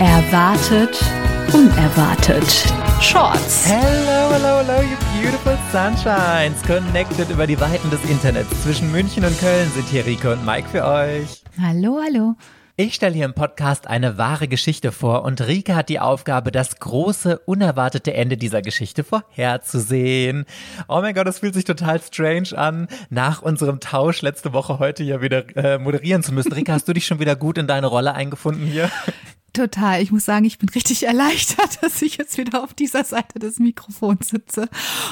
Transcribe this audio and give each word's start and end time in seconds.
Erwartet, 0.00 0.98
unerwartet. 1.52 2.72
Shorts. 3.02 3.66
Hello, 3.66 4.32
hello, 4.32 4.62
hello, 4.64 4.80
you 4.80 4.96
beautiful 5.20 5.58
sunshines. 5.70 6.62
Connected 6.62 7.28
über 7.28 7.46
die 7.46 7.60
Weiten 7.60 7.90
des 7.90 8.02
Internets. 8.08 8.48
Zwischen 8.62 8.90
München 8.90 9.26
und 9.26 9.38
Köln 9.38 9.70
sind 9.74 9.86
hier 9.88 10.06
Rico 10.06 10.32
und 10.32 10.46
Mike 10.46 10.70
für 10.70 10.86
euch. 10.86 11.42
Hallo, 11.60 12.00
hallo. 12.02 12.34
Ich 12.76 12.94
stelle 12.94 13.14
hier 13.14 13.26
im 13.26 13.34
Podcast 13.34 13.88
eine 13.88 14.16
wahre 14.16 14.48
Geschichte 14.48 14.90
vor 14.90 15.22
und 15.22 15.46
Rike 15.46 15.76
hat 15.76 15.90
die 15.90 16.00
Aufgabe, 16.00 16.50
das 16.50 16.78
große, 16.78 17.38
unerwartete 17.40 18.14
Ende 18.14 18.38
dieser 18.38 18.62
Geschichte 18.62 19.04
vorherzusehen. 19.04 20.46
Oh 20.88 21.02
mein 21.02 21.14
Gott, 21.14 21.26
das 21.26 21.40
fühlt 21.40 21.52
sich 21.52 21.64
total 21.64 22.00
strange 22.00 22.56
an, 22.56 22.88
nach 23.10 23.42
unserem 23.42 23.80
Tausch 23.80 24.22
letzte 24.22 24.54
Woche 24.54 24.78
heute 24.78 25.04
ja 25.04 25.20
wieder 25.20 25.44
äh, 25.58 25.76
moderieren 25.76 26.22
zu 26.22 26.32
müssen. 26.32 26.54
Rike, 26.54 26.72
hast 26.72 26.88
du 26.88 26.94
dich 26.94 27.04
schon 27.04 27.20
wieder 27.20 27.36
gut 27.36 27.58
in 27.58 27.66
deine 27.66 27.86
Rolle 27.86 28.14
eingefunden 28.14 28.64
hier? 28.64 28.90
Total. 29.52 30.02
Ich 30.02 30.12
muss 30.12 30.24
sagen, 30.24 30.44
ich 30.44 30.58
bin 30.58 30.68
richtig 30.68 31.02
erleichtert, 31.06 31.82
dass 31.82 32.02
ich 32.02 32.16
jetzt 32.16 32.38
wieder 32.38 32.62
auf 32.62 32.74
dieser 32.74 33.04
Seite 33.04 33.38
des 33.38 33.58
Mikrofons 33.58 34.28
sitze 34.28 34.68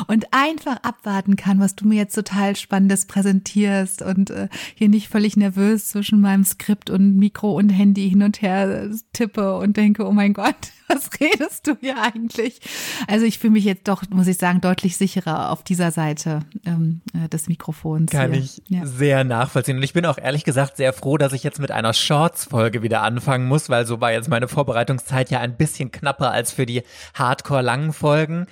und 0.06 0.32
einfach 0.32 0.82
abwarten 0.82 1.36
kann, 1.36 1.60
was 1.60 1.74
du 1.74 1.86
mir 1.86 1.96
jetzt 1.96 2.14
total 2.14 2.56
Spannendes 2.56 3.06
präsentierst 3.06 4.02
und 4.02 4.30
äh, 4.30 4.48
hier 4.74 4.88
nicht 4.88 5.08
völlig 5.08 5.36
nervös 5.36 5.88
zwischen 5.88 6.20
meinem 6.20 6.44
Skript 6.44 6.90
und 6.90 7.16
Mikro 7.16 7.52
und 7.52 7.70
Handy 7.70 8.08
hin 8.08 8.22
und 8.22 8.42
her 8.42 8.90
tippe 9.12 9.56
und 9.58 9.77
denke, 9.77 10.06
oh 10.06 10.12
mein 10.12 10.32
Gott, 10.32 10.56
was 10.88 11.10
redest 11.20 11.66
du 11.66 11.77
hier 11.80 12.00
eigentlich? 12.00 12.60
Also 13.06 13.27
ich 13.27 13.38
fühle 13.38 13.52
mich 13.52 13.64
jetzt 13.64 13.88
doch, 13.88 14.02
muss 14.10 14.27
ich 14.27 14.38
sagen, 14.38 14.60
deutlich 14.60 14.96
sicherer 14.96 15.50
auf 15.50 15.62
dieser 15.62 15.91
Seite 15.91 16.41
ähm, 16.64 17.02
äh, 17.14 17.28
des 17.28 17.48
Mikrofons. 17.48 18.10
Kann 18.10 18.32
hier. 18.32 18.42
ich 18.42 18.62
ja. 18.68 18.86
sehr 18.86 19.24
nachvollziehen. 19.24 19.77
Und 19.77 19.82
ich 19.82 19.92
bin 19.92 20.06
auch 20.06 20.18
ehrlich 20.18 20.44
gesagt 20.44 20.77
sehr 20.77 20.92
froh, 20.92 21.18
dass 21.18 21.32
ich 21.32 21.42
jetzt 21.42 21.60
mit 21.60 21.70
einer 21.70 21.92
Shorts-Folge 21.92 22.82
wieder 22.82 23.02
anfangen 23.02 23.46
muss, 23.46 23.68
weil 23.68 23.86
so 23.86 24.00
war 24.00 24.12
jetzt 24.12 24.27
meine 24.28 24.48
Vorbereitungszeit 24.48 25.30
ja 25.30 25.41
ein 25.41 25.56
bisschen 25.56 25.91
knapper 25.91 26.30
als 26.30 26.52
für 26.52 26.66
die 26.66 26.82
Hardcore-langen 27.14 27.92
Folgen. 27.92 28.47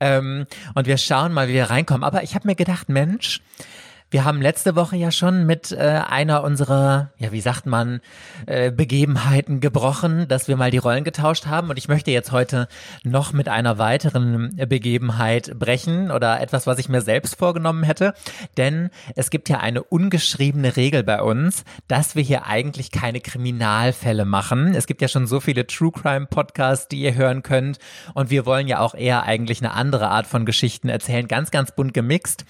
Ähm, 0.00 0.46
und 0.74 0.86
wir 0.86 0.98
schauen 0.98 1.32
mal, 1.32 1.48
wie 1.48 1.54
wir 1.54 1.70
reinkommen. 1.70 2.04
Aber 2.04 2.22
ich 2.22 2.34
habe 2.34 2.46
mir 2.46 2.54
gedacht, 2.54 2.88
Mensch, 2.88 3.40
wir 4.12 4.24
haben 4.24 4.42
letzte 4.42 4.76
Woche 4.76 4.96
ja 4.96 5.10
schon 5.10 5.46
mit 5.46 5.72
äh, 5.72 5.78
einer 5.78 6.44
unserer, 6.44 7.10
ja, 7.16 7.32
wie 7.32 7.40
sagt 7.40 7.64
man, 7.64 8.02
äh, 8.46 8.70
Begebenheiten 8.70 9.60
gebrochen, 9.60 10.28
dass 10.28 10.48
wir 10.48 10.56
mal 10.56 10.70
die 10.70 10.78
Rollen 10.78 11.02
getauscht 11.02 11.46
haben. 11.46 11.70
Und 11.70 11.78
ich 11.78 11.88
möchte 11.88 12.10
jetzt 12.10 12.30
heute 12.30 12.68
noch 13.04 13.32
mit 13.32 13.48
einer 13.48 13.78
weiteren 13.78 14.54
Begebenheit 14.68 15.58
brechen 15.58 16.10
oder 16.10 16.42
etwas, 16.42 16.66
was 16.66 16.78
ich 16.78 16.90
mir 16.90 17.00
selbst 17.00 17.36
vorgenommen 17.36 17.84
hätte. 17.84 18.12
Denn 18.58 18.90
es 19.16 19.30
gibt 19.30 19.48
ja 19.48 19.60
eine 19.60 19.82
ungeschriebene 19.82 20.76
Regel 20.76 21.04
bei 21.04 21.22
uns, 21.22 21.64
dass 21.88 22.14
wir 22.14 22.22
hier 22.22 22.46
eigentlich 22.46 22.90
keine 22.90 23.20
Kriminalfälle 23.20 24.26
machen. 24.26 24.74
Es 24.74 24.86
gibt 24.86 25.00
ja 25.00 25.08
schon 25.08 25.26
so 25.26 25.40
viele 25.40 25.66
True 25.66 25.90
Crime 25.90 26.26
Podcasts, 26.26 26.86
die 26.86 27.00
ihr 27.00 27.14
hören 27.14 27.42
könnt. 27.42 27.78
Und 28.12 28.28
wir 28.28 28.44
wollen 28.44 28.68
ja 28.68 28.80
auch 28.80 28.94
eher 28.94 29.22
eigentlich 29.22 29.60
eine 29.62 29.72
andere 29.72 30.10
Art 30.10 30.26
von 30.26 30.44
Geschichten 30.44 30.90
erzählen, 30.90 31.26
ganz, 31.28 31.50
ganz 31.50 31.72
bunt 31.72 31.94
gemixt. 31.94 32.44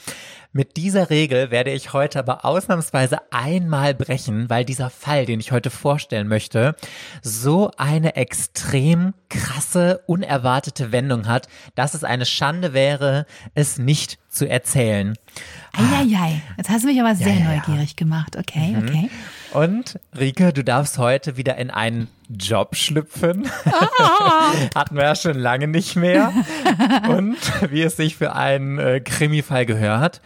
Mit 0.54 0.76
dieser 0.76 1.08
Regel 1.08 1.50
werde 1.50 1.70
ich 1.70 1.94
heute 1.94 2.18
aber 2.18 2.44
ausnahmsweise 2.44 3.20
einmal 3.30 3.94
brechen, 3.94 4.50
weil 4.50 4.66
dieser 4.66 4.90
Fall, 4.90 5.24
den 5.24 5.40
ich 5.40 5.50
heute 5.50 5.70
vorstellen 5.70 6.28
möchte, 6.28 6.76
so 7.22 7.70
eine 7.78 8.16
extrem 8.16 9.14
krasse, 9.30 10.02
unerwartete 10.06 10.92
Wendung 10.92 11.26
hat, 11.26 11.48
dass 11.74 11.94
es 11.94 12.04
eine 12.04 12.26
Schande 12.26 12.74
wäre, 12.74 13.24
es 13.54 13.78
nicht 13.78 14.18
zu 14.28 14.46
erzählen. 14.46 15.16
Eieiei, 15.72 16.42
jetzt 16.58 16.68
hast 16.68 16.82
du 16.82 16.88
mich 16.88 17.00
aber 17.00 17.14
sehr 17.14 17.32
ja, 17.32 17.40
ja, 17.40 17.56
neugierig 17.56 17.96
gemacht. 17.96 18.36
Okay, 18.36 18.76
mhm. 18.76 18.88
okay. 18.88 19.10
Und 19.52 19.98
Rike, 20.18 20.52
du 20.52 20.64
darfst 20.64 20.98
heute 20.98 21.36
wieder 21.36 21.56
in 21.56 21.70
einen 21.70 22.08
Job 22.28 22.74
schlüpfen. 22.74 23.48
Ah. 23.66 24.52
Hatten 24.74 24.96
wir 24.96 25.04
ja 25.04 25.14
schon 25.14 25.38
lange 25.38 25.68
nicht 25.68 25.96
mehr. 25.96 26.32
Und 27.08 27.36
wie 27.70 27.82
es 27.82 27.96
sich 27.96 28.16
für 28.16 28.34
einen 28.34 28.78
äh, 28.78 29.00
Krimifall 29.00 29.66
gehört. 29.66 30.22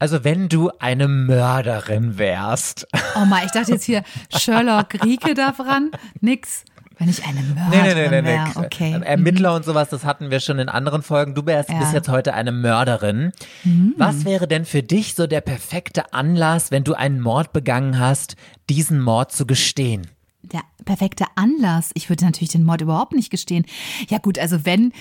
Also 0.00 0.22
wenn 0.24 0.48
du 0.48 0.70
eine 0.78 1.08
Mörderin 1.08 2.18
wärst. 2.18 2.86
Oh 3.16 3.24
mal, 3.24 3.44
ich 3.44 3.52
dachte 3.52 3.72
jetzt 3.72 3.84
hier 3.84 4.02
Sherlock 4.36 5.04
Rieke 5.04 5.34
da 5.34 5.52
dran. 5.52 5.90
Nix. 6.20 6.64
Wenn 6.98 7.08
ich 7.08 7.24
eine 7.24 7.40
Mörderin 7.42 7.70
nee, 7.70 7.94
nee, 7.94 8.08
nee, 8.08 8.22
nee, 8.22 8.38
nee. 8.44 8.66
okay. 8.66 8.92
Äh, 8.92 9.04
Ermittler 9.04 9.50
mhm. 9.50 9.56
und 9.56 9.64
sowas, 9.64 9.88
das 9.88 10.04
hatten 10.04 10.30
wir 10.30 10.40
schon 10.40 10.58
in 10.58 10.68
anderen 10.68 11.02
Folgen. 11.02 11.34
Du 11.34 11.46
wärst, 11.46 11.70
ja. 11.70 11.78
bist 11.78 11.92
jetzt 11.92 12.08
heute 12.08 12.34
eine 12.34 12.50
Mörderin. 12.50 13.32
Mhm. 13.62 13.94
Was 13.96 14.24
wäre 14.24 14.48
denn 14.48 14.64
für 14.64 14.82
dich 14.82 15.14
so 15.14 15.26
der 15.28 15.40
perfekte 15.40 16.12
Anlass, 16.12 16.70
wenn 16.72 16.82
du 16.82 16.94
einen 16.94 17.20
Mord 17.20 17.52
begangen 17.52 17.98
hast, 18.00 18.34
diesen 18.68 19.00
Mord 19.00 19.30
zu 19.30 19.46
gestehen? 19.46 20.08
Der 20.42 20.62
perfekte 20.84 21.26
Anlass. 21.36 21.90
Ich 21.94 22.08
würde 22.08 22.24
natürlich 22.24 22.50
den 22.50 22.64
Mord 22.64 22.80
überhaupt 22.80 23.12
nicht 23.12 23.30
gestehen. 23.30 23.64
Ja 24.08 24.18
gut, 24.18 24.38
also 24.38 24.64
wenn 24.64 24.92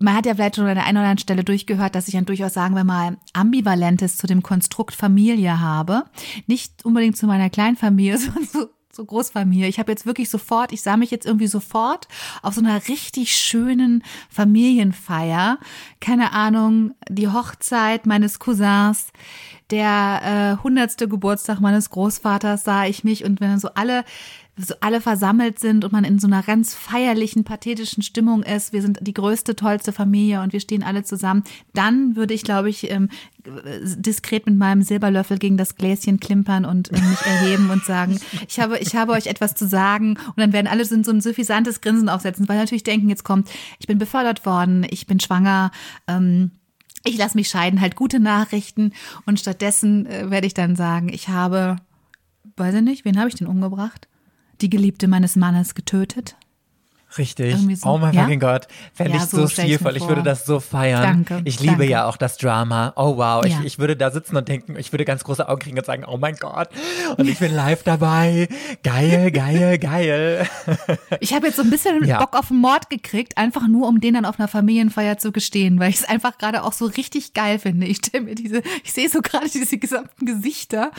man 0.00 0.14
hat 0.14 0.26
ja 0.26 0.34
vielleicht 0.34 0.56
schon 0.56 0.66
an 0.66 0.74
der 0.74 0.86
einen 0.86 0.96
oder 0.96 1.04
anderen 1.06 1.18
Stelle 1.18 1.44
durchgehört, 1.44 1.94
dass 1.94 2.08
ich 2.08 2.14
dann 2.14 2.24
durchaus, 2.24 2.52
sagen 2.52 2.74
wir 2.74 2.82
mal, 2.82 3.16
Ambivalentes 3.32 4.16
zu 4.16 4.26
dem 4.26 4.42
Konstrukt 4.42 4.94
Familie 4.94 5.60
habe. 5.60 6.04
Nicht 6.48 6.84
unbedingt 6.84 7.16
zu 7.16 7.26
meiner 7.26 7.48
Kleinfamilie, 7.48 8.18
sondern 8.18 8.48
zu 8.48 8.70
so 8.98 9.04
Großfamilie. 9.04 9.68
Ich 9.68 9.78
habe 9.78 9.92
jetzt 9.92 10.06
wirklich 10.06 10.28
sofort, 10.28 10.72
ich 10.72 10.82
sah 10.82 10.96
mich 10.96 11.12
jetzt 11.12 11.24
irgendwie 11.24 11.46
sofort 11.46 12.08
auf 12.42 12.54
so 12.54 12.60
einer 12.60 12.88
richtig 12.88 13.32
schönen 13.32 14.02
Familienfeier. 14.28 15.58
Keine 16.00 16.32
Ahnung, 16.32 16.94
die 17.08 17.28
Hochzeit 17.28 18.06
meines 18.06 18.40
Cousins, 18.40 19.12
der 19.70 20.56
äh, 20.58 20.62
hundertste 20.64 21.04
äh, 21.04 21.08
Geburtstag 21.08 21.60
meines 21.60 21.90
Großvaters 21.90 22.64
sah 22.64 22.86
ich 22.86 23.04
mich 23.04 23.24
und 23.24 23.40
wenn 23.40 23.50
dann 23.50 23.60
so 23.60 23.68
alle 23.74 24.04
so 24.58 24.74
alle 24.80 25.00
versammelt 25.00 25.58
sind 25.58 25.84
und 25.84 25.92
man 25.92 26.04
in 26.04 26.18
so 26.18 26.26
einer 26.26 26.42
ganz 26.42 26.74
feierlichen, 26.74 27.44
pathetischen 27.44 28.02
Stimmung 28.02 28.42
ist, 28.42 28.72
wir 28.72 28.82
sind 28.82 28.98
die 29.00 29.14
größte, 29.14 29.56
tollste 29.56 29.92
Familie 29.92 30.42
und 30.42 30.52
wir 30.52 30.60
stehen 30.60 30.82
alle 30.82 31.04
zusammen, 31.04 31.44
dann 31.74 32.16
würde 32.16 32.34
ich, 32.34 32.42
glaube 32.42 32.68
ich, 32.68 32.90
ähm, 32.90 33.08
diskret 33.46 34.46
mit 34.46 34.56
meinem 34.56 34.82
Silberlöffel 34.82 35.38
gegen 35.38 35.56
das 35.56 35.76
Gläschen 35.76 36.20
klimpern 36.20 36.64
und 36.64 36.92
äh, 36.92 37.00
mich 37.00 37.20
erheben 37.22 37.70
und 37.70 37.84
sagen, 37.84 38.18
ich 38.48 38.60
habe, 38.60 38.78
ich 38.78 38.96
habe 38.96 39.12
euch 39.12 39.26
etwas 39.26 39.54
zu 39.54 39.66
sagen. 39.66 40.18
Und 40.26 40.38
dann 40.38 40.52
werden 40.52 40.66
alle 40.66 40.84
so 40.84 40.94
ein 40.94 41.20
suffisantes 41.20 41.80
Grinsen 41.80 42.08
aufsetzen, 42.08 42.48
weil 42.48 42.58
natürlich 42.58 42.84
denken, 42.84 43.08
jetzt 43.08 43.24
kommt, 43.24 43.48
ich 43.78 43.86
bin 43.86 43.98
befördert 43.98 44.44
worden, 44.44 44.86
ich 44.90 45.06
bin 45.06 45.20
schwanger, 45.20 45.70
ähm, 46.06 46.50
ich 47.04 47.16
lasse 47.16 47.36
mich 47.36 47.48
scheiden, 47.48 47.80
halt 47.80 47.96
gute 47.96 48.20
Nachrichten. 48.20 48.92
Und 49.24 49.40
stattdessen 49.40 50.06
äh, 50.06 50.30
werde 50.30 50.46
ich 50.46 50.54
dann 50.54 50.76
sagen, 50.76 51.08
ich 51.08 51.28
habe, 51.28 51.76
weiß 52.56 52.74
ich 52.74 52.82
nicht, 52.82 53.04
wen 53.04 53.18
habe 53.18 53.28
ich 53.28 53.36
denn 53.36 53.46
umgebracht? 53.46 54.08
Die 54.60 54.70
Geliebte 54.70 55.08
meines 55.08 55.36
Mannes 55.36 55.74
getötet. 55.74 56.36
Richtig. 57.16 57.56
So. 57.80 57.88
Oh 57.88 57.98
mein 57.98 58.12
ja? 58.12 58.22
fucking 58.22 58.40
Gott. 58.40 58.68
Fände 58.92 59.16
ja, 59.16 59.24
ich 59.24 59.30
so, 59.30 59.38
so 59.38 59.48
stilvoll. 59.48 59.96
Ich 59.96 60.06
würde 60.06 60.22
das 60.22 60.44
so 60.44 60.60
feiern. 60.60 61.24
Danke. 61.26 61.40
Ich 61.44 61.58
liebe 61.58 61.76
danke. 61.78 61.90
ja 61.90 62.06
auch 62.06 62.18
das 62.18 62.36
Drama. 62.36 62.92
Oh 62.96 63.16
wow. 63.16 63.44
Ja. 63.46 63.60
Ich, 63.60 63.64
ich 63.64 63.78
würde 63.78 63.96
da 63.96 64.10
sitzen 64.10 64.36
und 64.36 64.46
denken, 64.46 64.76
ich 64.76 64.92
würde 64.92 65.06
ganz 65.06 65.24
große 65.24 65.48
Augen 65.48 65.60
kriegen 65.60 65.78
und 65.78 65.86
sagen, 65.86 66.04
oh 66.06 66.18
mein 66.18 66.36
Gott. 66.36 66.68
Und 67.16 67.26
ich 67.26 67.38
bin 67.38 67.54
live 67.54 67.82
dabei. 67.82 68.48
Geil, 68.82 69.30
geil, 69.30 69.78
geil. 69.78 70.46
Ich 71.20 71.32
habe 71.32 71.46
jetzt 71.46 71.56
so 71.56 71.62
ein 71.62 71.70
bisschen. 71.70 72.06
Bock 72.18 72.34
auf 72.34 72.50
einen 72.50 72.60
Mord 72.60 72.90
gekriegt, 72.90 73.38
einfach 73.38 73.66
nur, 73.66 73.88
um 73.88 74.00
den 74.00 74.14
dann 74.14 74.24
auf 74.24 74.38
einer 74.38 74.48
Familienfeier 74.48 75.18
zu 75.18 75.32
gestehen, 75.32 75.80
weil 75.80 75.90
ich 75.90 75.96
es 75.96 76.04
einfach 76.04 76.36
gerade 76.38 76.62
auch 76.62 76.72
so 76.72 76.86
richtig 76.86 77.32
geil 77.32 77.58
finde. 77.58 77.86
Ich 77.86 77.98
stelle 77.98 78.24
mir 78.24 78.34
diese, 78.34 78.62
ich 78.84 78.92
sehe 78.92 79.08
so 79.08 79.20
gerade 79.20 79.48
diese 79.48 79.78
gesamten 79.78 80.26
Gesichter 80.26 80.90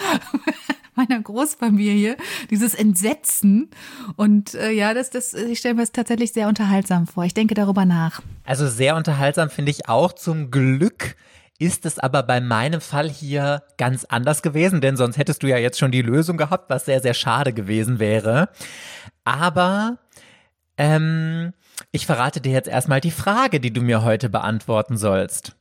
meiner 0.99 1.21
Großfamilie, 1.21 2.17
dieses 2.49 2.73
Entsetzen. 2.73 3.69
Und 4.15 4.53
äh, 4.53 4.71
ja, 4.71 4.93
das, 4.93 5.09
das, 5.09 5.33
ich 5.33 5.59
stelle 5.59 5.75
mir 5.75 5.81
das 5.81 5.91
tatsächlich 5.91 6.33
sehr 6.33 6.47
unterhaltsam 6.47 7.07
vor. 7.07 7.25
Ich 7.25 7.33
denke 7.33 7.53
darüber 7.53 7.85
nach. 7.85 8.21
Also 8.43 8.67
sehr 8.67 8.95
unterhaltsam 8.95 9.49
finde 9.49 9.71
ich 9.71 9.87
auch. 9.87 10.13
Zum 10.13 10.51
Glück 10.51 11.15
ist 11.57 11.85
es 11.85 11.99
aber 11.99 12.23
bei 12.23 12.39
meinem 12.39 12.81
Fall 12.81 13.09
hier 13.09 13.63
ganz 13.77 14.05
anders 14.05 14.41
gewesen, 14.41 14.81
denn 14.81 14.95
sonst 14.95 15.17
hättest 15.17 15.43
du 15.43 15.47
ja 15.47 15.57
jetzt 15.57 15.77
schon 15.77 15.91
die 15.91 16.01
Lösung 16.01 16.37
gehabt, 16.37 16.69
was 16.69 16.85
sehr, 16.85 17.01
sehr 17.01 17.13
schade 17.13 17.53
gewesen 17.53 17.99
wäre. 17.99 18.49
Aber 19.25 19.97
ähm, 20.77 21.53
ich 21.91 22.05
verrate 22.05 22.39
dir 22.41 22.53
jetzt 22.53 22.69
erstmal 22.69 23.01
die 23.01 23.11
Frage, 23.11 23.59
die 23.59 23.73
du 23.73 23.81
mir 23.81 24.03
heute 24.03 24.29
beantworten 24.29 24.97
sollst. 24.97 25.55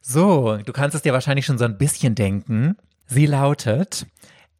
So, 0.00 0.58
du 0.58 0.72
kannst 0.72 0.94
es 0.94 1.02
dir 1.02 1.12
wahrscheinlich 1.12 1.46
schon 1.46 1.58
so 1.58 1.64
ein 1.64 1.78
bisschen 1.78 2.14
denken. 2.14 2.76
Sie 3.06 3.26
lautet, 3.26 4.06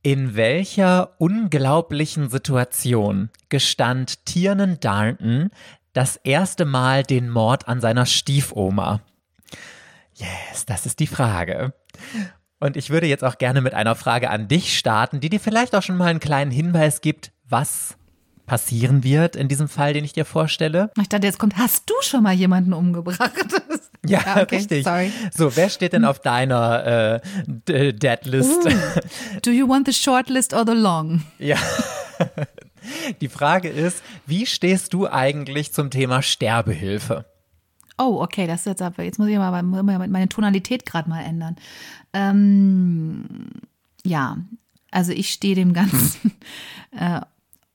in 0.04 0.36
welcher 0.36 1.14
unglaublichen 1.18 2.28
Situation 2.28 3.30
gestand 3.48 4.26
Tiernan 4.26 4.78
Darnton 4.78 5.50
das 5.94 6.16
erste 6.16 6.66
Mal 6.66 7.04
den 7.04 7.30
Mord 7.30 7.66
an 7.68 7.80
seiner 7.80 8.04
Stiefoma? 8.04 9.00
Yes, 10.14 10.66
das 10.66 10.84
ist 10.84 11.00
die 11.00 11.06
Frage. 11.06 11.72
Und 12.60 12.76
ich 12.76 12.90
würde 12.90 13.06
jetzt 13.06 13.24
auch 13.24 13.38
gerne 13.38 13.62
mit 13.62 13.72
einer 13.72 13.94
Frage 13.94 14.28
an 14.28 14.46
dich 14.46 14.78
starten, 14.78 15.20
die 15.20 15.30
dir 15.30 15.40
vielleicht 15.40 15.74
auch 15.74 15.82
schon 15.82 15.96
mal 15.96 16.08
einen 16.08 16.20
kleinen 16.20 16.50
Hinweis 16.50 17.00
gibt, 17.00 17.32
was 17.48 17.96
passieren 18.46 19.04
wird 19.04 19.36
in 19.36 19.48
diesem 19.48 19.68
Fall, 19.68 19.92
den 19.92 20.04
ich 20.04 20.12
dir 20.12 20.24
vorstelle. 20.24 20.90
Ich 21.00 21.08
dachte, 21.08 21.26
jetzt 21.26 21.38
kommt, 21.38 21.56
hast 21.56 21.88
du 21.88 21.94
schon 22.02 22.22
mal 22.22 22.34
jemanden 22.34 22.72
umgebracht? 22.72 23.32
ja, 24.06 24.20
ja 24.24 24.42
okay, 24.42 24.56
richtig. 24.56 24.84
Sorry. 24.84 25.12
So, 25.34 25.56
wer 25.56 25.70
steht 25.70 25.92
denn 25.92 26.04
auf 26.04 26.20
deiner 26.20 27.20
äh, 27.68 27.92
Deadlist? 27.92 28.68
Do 29.42 29.50
you 29.50 29.68
want 29.68 29.86
the 29.86 29.92
short 29.92 30.28
list 30.28 30.52
or 30.52 30.64
the 30.66 30.74
long? 30.74 31.22
Ja. 31.38 31.56
Die 33.20 33.28
Frage 33.28 33.70
ist, 33.70 34.02
wie 34.26 34.44
stehst 34.44 34.92
du 34.92 35.08
eigentlich 35.08 35.72
zum 35.72 35.90
Thema 35.90 36.20
Sterbehilfe? 36.20 37.24
Oh, 37.96 38.20
okay, 38.20 38.46
das 38.46 38.60
ist 38.60 38.66
jetzt 38.66 38.82
aber, 38.82 39.04
jetzt 39.04 39.18
muss 39.18 39.28
ich 39.28 39.36
mal 39.36 39.62
meine 39.62 40.28
Tonalität 40.28 40.84
gerade 40.84 41.08
mal 41.08 41.22
ändern. 41.22 41.56
Ähm, 42.12 43.24
ja, 44.04 44.36
also 44.90 45.12
ich 45.12 45.30
stehe 45.30 45.54
dem 45.54 45.72
Ganzen 45.72 46.32
äh, 46.90 47.20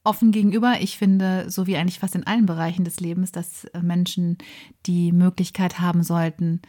offen 0.03 0.31
gegenüber. 0.31 0.81
Ich 0.81 0.97
finde, 0.97 1.49
so 1.49 1.67
wie 1.67 1.77
eigentlich 1.77 1.99
fast 1.99 2.15
in 2.15 2.25
allen 2.25 2.45
Bereichen 2.45 2.85
des 2.85 2.99
Lebens, 2.99 3.31
dass 3.31 3.67
Menschen 3.81 4.37
die 4.85 5.11
Möglichkeit 5.11 5.79
haben 5.79 6.03
sollten, 6.03 6.61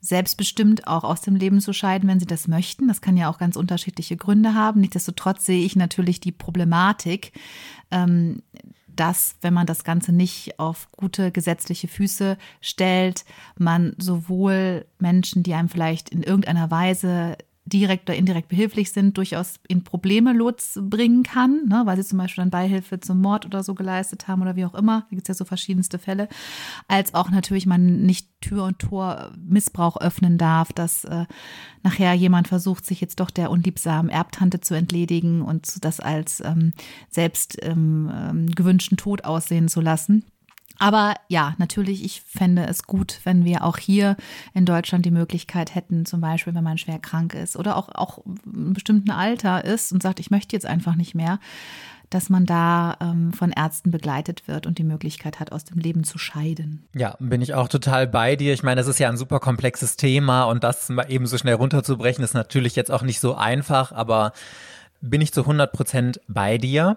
selbstbestimmt 0.00 0.86
auch 0.86 1.04
aus 1.04 1.20
dem 1.20 1.36
Leben 1.36 1.60
zu 1.60 1.72
scheiden, 1.72 2.08
wenn 2.08 2.20
sie 2.20 2.26
das 2.26 2.48
möchten. 2.48 2.88
Das 2.88 3.00
kann 3.00 3.16
ja 3.16 3.28
auch 3.28 3.38
ganz 3.38 3.56
unterschiedliche 3.56 4.16
Gründe 4.16 4.54
haben. 4.54 4.80
Nichtsdestotrotz 4.80 5.46
sehe 5.46 5.64
ich 5.64 5.76
natürlich 5.76 6.20
die 6.20 6.32
Problematik, 6.32 7.32
ähm, 7.90 8.42
dass, 8.86 9.36
wenn 9.42 9.52
man 9.54 9.66
das 9.66 9.84
Ganze 9.84 10.12
nicht 10.12 10.58
auf 10.58 10.88
gute 10.92 11.30
gesetzliche 11.30 11.88
Füße 11.88 12.38
stellt, 12.60 13.24
man 13.58 13.94
sowohl 13.98 14.86
Menschen, 14.98 15.42
die 15.42 15.54
einem 15.54 15.68
vielleicht 15.68 16.08
in 16.08 16.22
irgendeiner 16.22 16.70
Weise 16.70 17.36
direkt 17.66 18.08
oder 18.08 18.16
indirekt 18.16 18.48
behilflich 18.48 18.92
sind, 18.92 19.18
durchaus 19.18 19.56
in 19.68 19.82
Probleme 19.82 20.32
Lotz 20.32 20.78
bringen 20.80 21.24
kann, 21.24 21.66
ne, 21.66 21.82
weil 21.84 21.96
sie 21.96 22.04
zum 22.04 22.18
Beispiel 22.18 22.42
dann 22.42 22.50
Beihilfe 22.50 23.00
zum 23.00 23.20
Mord 23.20 23.44
oder 23.44 23.62
so 23.62 23.74
geleistet 23.74 24.28
haben 24.28 24.40
oder 24.42 24.56
wie 24.56 24.64
auch 24.64 24.74
immer. 24.74 25.00
Da 25.02 25.16
gibt 25.16 25.22
es 25.22 25.28
ja 25.28 25.34
so 25.34 25.44
verschiedenste 25.44 25.98
Fälle. 25.98 26.28
Als 26.86 27.14
auch 27.14 27.30
natürlich 27.30 27.66
man 27.66 28.02
nicht 28.02 28.28
Tür 28.40 28.64
und 28.64 28.78
Tor 28.78 29.32
Missbrauch 29.36 29.96
öffnen 30.00 30.38
darf, 30.38 30.72
dass 30.72 31.04
äh, 31.04 31.26
nachher 31.82 32.14
jemand 32.14 32.46
versucht, 32.48 32.86
sich 32.86 33.00
jetzt 33.00 33.18
doch 33.18 33.30
der 33.30 33.50
unliebsamen 33.50 34.10
Erbtante 34.10 34.60
zu 34.60 34.74
entledigen 34.74 35.42
und 35.42 35.84
das 35.84 35.98
als 35.98 36.40
ähm, 36.40 36.72
selbst 37.10 37.58
ähm, 37.62 38.10
ähm 38.14 38.46
gewünschten 38.46 38.96
Tod 38.96 39.24
aussehen 39.24 39.68
zu 39.68 39.80
lassen. 39.80 40.24
Aber 40.78 41.14
ja, 41.28 41.54
natürlich, 41.58 42.04
ich 42.04 42.22
fände 42.22 42.66
es 42.66 42.84
gut, 42.84 43.20
wenn 43.24 43.44
wir 43.44 43.64
auch 43.64 43.78
hier 43.78 44.16
in 44.54 44.66
Deutschland 44.66 45.06
die 45.06 45.10
Möglichkeit 45.10 45.74
hätten, 45.74 46.06
zum 46.06 46.20
Beispiel, 46.20 46.54
wenn 46.54 46.64
man 46.64 46.78
schwer 46.78 46.98
krank 46.98 47.34
ist 47.34 47.56
oder 47.56 47.76
auch, 47.76 47.88
auch 47.94 48.18
im 48.44 48.72
bestimmten 48.72 49.10
Alter 49.10 49.64
ist 49.64 49.92
und 49.92 50.02
sagt, 50.02 50.20
ich 50.20 50.30
möchte 50.30 50.54
jetzt 50.54 50.66
einfach 50.66 50.94
nicht 50.94 51.14
mehr, 51.14 51.38
dass 52.10 52.30
man 52.30 52.46
da 52.46 52.96
ähm, 53.00 53.32
von 53.32 53.50
Ärzten 53.50 53.90
begleitet 53.90 54.46
wird 54.46 54.66
und 54.66 54.78
die 54.78 54.84
Möglichkeit 54.84 55.40
hat, 55.40 55.52
aus 55.52 55.64
dem 55.64 55.78
Leben 55.78 56.04
zu 56.04 56.18
scheiden. 56.18 56.86
Ja, 56.94 57.16
bin 57.18 57.42
ich 57.42 57.54
auch 57.54 57.68
total 57.68 58.06
bei 58.06 58.36
dir. 58.36 58.52
Ich 58.52 58.62
meine, 58.62 58.80
das 58.80 58.86
ist 58.86 59.00
ja 59.00 59.08
ein 59.08 59.16
super 59.16 59.40
komplexes 59.40 59.96
Thema 59.96 60.44
und 60.44 60.62
das 60.62 60.90
eben 61.08 61.26
so 61.26 61.38
schnell 61.38 61.54
runterzubrechen, 61.54 62.22
ist 62.22 62.34
natürlich 62.34 62.76
jetzt 62.76 62.90
auch 62.90 63.02
nicht 63.02 63.20
so 63.20 63.34
einfach, 63.34 63.92
aber 63.92 64.32
bin 65.00 65.20
ich 65.20 65.32
zu 65.32 65.40
100 65.42 65.72
Prozent 65.72 66.20
bei 66.28 66.58
dir. 66.58 66.96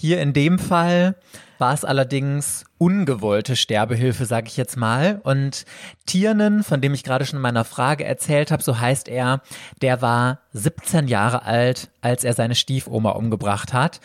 Hier 0.00 0.22
in 0.22 0.32
dem 0.32 0.58
Fall 0.58 1.14
war 1.58 1.74
es 1.74 1.84
allerdings 1.84 2.64
ungewollte 2.78 3.54
Sterbehilfe, 3.54 4.24
sage 4.24 4.46
ich 4.46 4.56
jetzt 4.56 4.78
mal. 4.78 5.20
Und 5.24 5.66
Tiernen, 6.06 6.62
von 6.62 6.80
dem 6.80 6.94
ich 6.94 7.04
gerade 7.04 7.26
schon 7.26 7.36
in 7.36 7.42
meiner 7.42 7.66
Frage 7.66 8.06
erzählt 8.06 8.50
habe, 8.50 8.62
so 8.62 8.80
heißt 8.80 9.08
er, 9.08 9.42
der 9.82 10.00
war 10.00 10.40
17 10.54 11.06
Jahre 11.06 11.44
alt, 11.44 11.90
als 12.00 12.24
er 12.24 12.32
seine 12.32 12.54
Stiefoma 12.54 13.10
umgebracht 13.10 13.74
hat. 13.74 14.00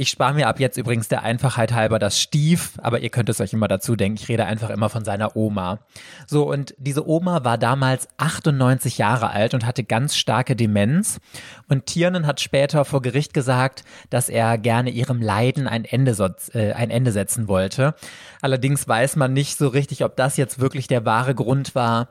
Ich 0.00 0.08
spare 0.08 0.32
mir 0.32 0.48
ab 0.48 0.58
jetzt 0.60 0.78
übrigens 0.78 1.08
der 1.08 1.24
Einfachheit 1.24 1.74
halber 1.74 1.98
das 1.98 2.18
Stief, 2.18 2.78
aber 2.78 3.00
ihr 3.00 3.10
könnt 3.10 3.28
es 3.28 3.38
euch 3.38 3.52
immer 3.52 3.68
dazu 3.68 3.96
denken. 3.96 4.18
Ich 4.18 4.30
rede 4.30 4.46
einfach 4.46 4.70
immer 4.70 4.88
von 4.88 5.04
seiner 5.04 5.36
Oma. 5.36 5.80
So, 6.26 6.50
und 6.50 6.74
diese 6.78 7.06
Oma 7.06 7.44
war 7.44 7.58
damals 7.58 8.08
98 8.16 8.96
Jahre 8.96 9.28
alt 9.28 9.52
und 9.52 9.66
hatte 9.66 9.84
ganz 9.84 10.16
starke 10.16 10.56
Demenz. 10.56 11.20
Und 11.68 11.84
Tiernen 11.84 12.26
hat 12.26 12.40
später 12.40 12.86
vor 12.86 13.02
Gericht 13.02 13.34
gesagt, 13.34 13.84
dass 14.08 14.30
er 14.30 14.56
gerne 14.56 14.88
ihrem 14.88 15.20
Leiden 15.20 15.68
ein 15.68 15.84
Ende, 15.84 16.12
äh, 16.54 16.72
ein 16.72 16.88
Ende 16.88 17.12
setzen 17.12 17.46
wollte. 17.46 17.94
Allerdings 18.40 18.88
weiß 18.88 19.16
man 19.16 19.34
nicht 19.34 19.58
so 19.58 19.68
richtig, 19.68 20.02
ob 20.02 20.16
das 20.16 20.38
jetzt 20.38 20.60
wirklich 20.60 20.86
der 20.88 21.04
wahre 21.04 21.34
Grund 21.34 21.74
war. 21.74 22.08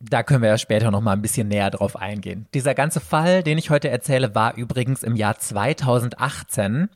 Da 0.00 0.22
können 0.22 0.42
wir 0.42 0.50
ja 0.50 0.58
später 0.58 0.90
noch 0.90 1.00
mal 1.00 1.12
ein 1.12 1.22
bisschen 1.22 1.48
näher 1.48 1.70
drauf 1.70 1.96
eingehen. 1.96 2.46
Dieser 2.52 2.74
ganze 2.74 3.00
Fall, 3.00 3.42
den 3.42 3.58
ich 3.58 3.70
heute 3.70 3.88
erzähle, 3.88 4.34
war 4.34 4.56
übrigens 4.56 5.02
im 5.02 5.16
Jahr 5.16 5.38
2018. 5.38 6.88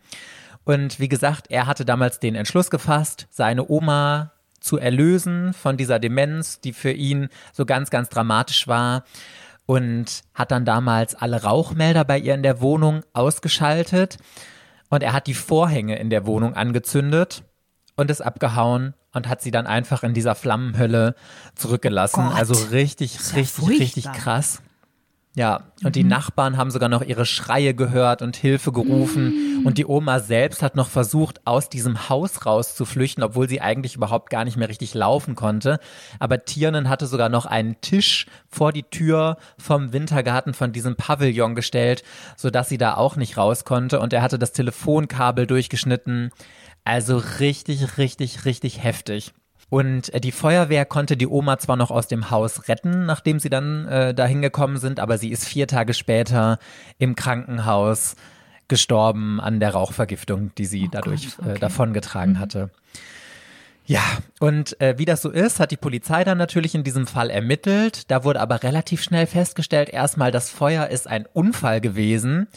Und 0.64 1.00
wie 1.00 1.08
gesagt, 1.08 1.46
er 1.50 1.66
hatte 1.66 1.84
damals 1.84 2.20
den 2.20 2.34
Entschluss 2.34 2.70
gefasst, 2.70 3.26
seine 3.30 3.68
Oma 3.68 4.32
zu 4.60 4.76
erlösen 4.76 5.54
von 5.54 5.76
dieser 5.76 5.98
Demenz, 5.98 6.60
die 6.60 6.72
für 6.72 6.90
ihn 6.90 7.28
so 7.52 7.64
ganz, 7.64 7.90
ganz 7.90 8.08
dramatisch 8.08 8.68
war. 8.68 9.04
Und 9.64 10.22
hat 10.34 10.50
dann 10.50 10.64
damals 10.64 11.14
alle 11.14 11.42
Rauchmelder 11.42 12.04
bei 12.04 12.18
ihr 12.18 12.34
in 12.34 12.42
der 12.42 12.60
Wohnung 12.60 13.02
ausgeschaltet. 13.12 14.16
Und 14.88 15.02
er 15.02 15.12
hat 15.12 15.26
die 15.26 15.34
Vorhänge 15.34 15.98
in 15.98 16.10
der 16.10 16.26
Wohnung 16.26 16.54
angezündet 16.54 17.44
und 17.94 18.10
ist 18.10 18.22
abgehauen 18.22 18.94
und 19.12 19.28
hat 19.28 19.42
sie 19.42 19.50
dann 19.50 19.66
einfach 19.66 20.02
in 20.02 20.14
dieser 20.14 20.34
Flammenhölle 20.34 21.14
zurückgelassen. 21.54 22.28
Oh 22.28 22.34
also 22.34 22.54
richtig, 22.70 23.18
richtig, 23.34 23.68
richtig 23.68 24.12
krass. 24.12 24.62
Ja, 25.38 25.60
und 25.84 25.90
mhm. 25.90 25.92
die 25.92 26.04
Nachbarn 26.04 26.56
haben 26.56 26.72
sogar 26.72 26.88
noch 26.88 27.00
ihre 27.02 27.24
Schreie 27.24 27.72
gehört 27.72 28.22
und 28.22 28.34
Hilfe 28.34 28.72
gerufen. 28.72 29.60
Mhm. 29.60 29.66
Und 29.66 29.78
die 29.78 29.86
Oma 29.86 30.18
selbst 30.18 30.62
hat 30.62 30.74
noch 30.74 30.88
versucht, 30.88 31.46
aus 31.46 31.68
diesem 31.68 32.08
Haus 32.08 32.44
rauszuflüchten, 32.44 33.22
obwohl 33.22 33.48
sie 33.48 33.60
eigentlich 33.60 33.94
überhaupt 33.94 34.30
gar 34.30 34.44
nicht 34.44 34.56
mehr 34.56 34.68
richtig 34.68 34.94
laufen 34.94 35.36
konnte. 35.36 35.78
Aber 36.18 36.44
Tiernen 36.44 36.88
hatte 36.88 37.06
sogar 37.06 37.28
noch 37.28 37.46
einen 37.46 37.80
Tisch 37.80 38.26
vor 38.48 38.72
die 38.72 38.82
Tür 38.82 39.36
vom 39.58 39.92
Wintergarten 39.92 40.54
von 40.54 40.72
diesem 40.72 40.96
Pavillon 40.96 41.54
gestellt, 41.54 42.02
sodass 42.36 42.68
sie 42.68 42.78
da 42.78 42.94
auch 42.94 43.14
nicht 43.14 43.36
raus 43.36 43.64
konnte. 43.64 44.00
Und 44.00 44.12
er 44.12 44.22
hatte 44.22 44.40
das 44.40 44.50
Telefonkabel 44.50 45.46
durchgeschnitten. 45.46 46.32
Also 46.82 47.22
richtig, 47.38 47.96
richtig, 47.96 48.44
richtig 48.44 48.82
heftig. 48.82 49.34
Und 49.70 50.12
äh, 50.14 50.20
die 50.20 50.32
Feuerwehr 50.32 50.84
konnte 50.84 51.16
die 51.16 51.26
Oma 51.26 51.58
zwar 51.58 51.76
noch 51.76 51.90
aus 51.90 52.08
dem 52.08 52.30
Haus 52.30 52.68
retten, 52.68 53.06
nachdem 53.06 53.38
sie 53.38 53.50
dann 53.50 53.86
äh, 53.86 54.14
dahin 54.14 54.42
gekommen 54.42 54.78
sind, 54.78 55.00
aber 55.00 55.18
sie 55.18 55.30
ist 55.30 55.44
vier 55.44 55.66
Tage 55.66 55.94
später 55.94 56.58
im 56.98 57.16
Krankenhaus 57.16 58.16
gestorben 58.68 59.40
an 59.40 59.60
der 59.60 59.72
Rauchvergiftung, 59.72 60.52
die 60.56 60.66
sie 60.66 60.84
oh 60.86 60.90
dadurch 60.92 61.36
Gott, 61.36 61.38
äh, 61.38 61.48
okay. 61.50 61.56
äh, 61.56 61.60
davongetragen 61.60 62.34
mhm. 62.34 62.38
hatte. 62.38 62.70
Ja, 63.86 64.02
und 64.38 64.78
äh, 64.82 64.98
wie 64.98 65.06
das 65.06 65.22
so 65.22 65.30
ist, 65.30 65.60
hat 65.60 65.70
die 65.70 65.78
Polizei 65.78 66.22
dann 66.22 66.36
natürlich 66.36 66.74
in 66.74 66.84
diesem 66.84 67.06
Fall 67.06 67.30
ermittelt. 67.30 68.10
Da 68.10 68.22
wurde 68.22 68.40
aber 68.40 68.62
relativ 68.62 69.02
schnell 69.02 69.26
festgestellt, 69.26 69.88
erstmal, 69.88 70.30
das 70.30 70.50
Feuer 70.50 70.88
ist 70.88 71.06
ein 71.08 71.24
Unfall 71.32 71.80
gewesen. 71.80 72.48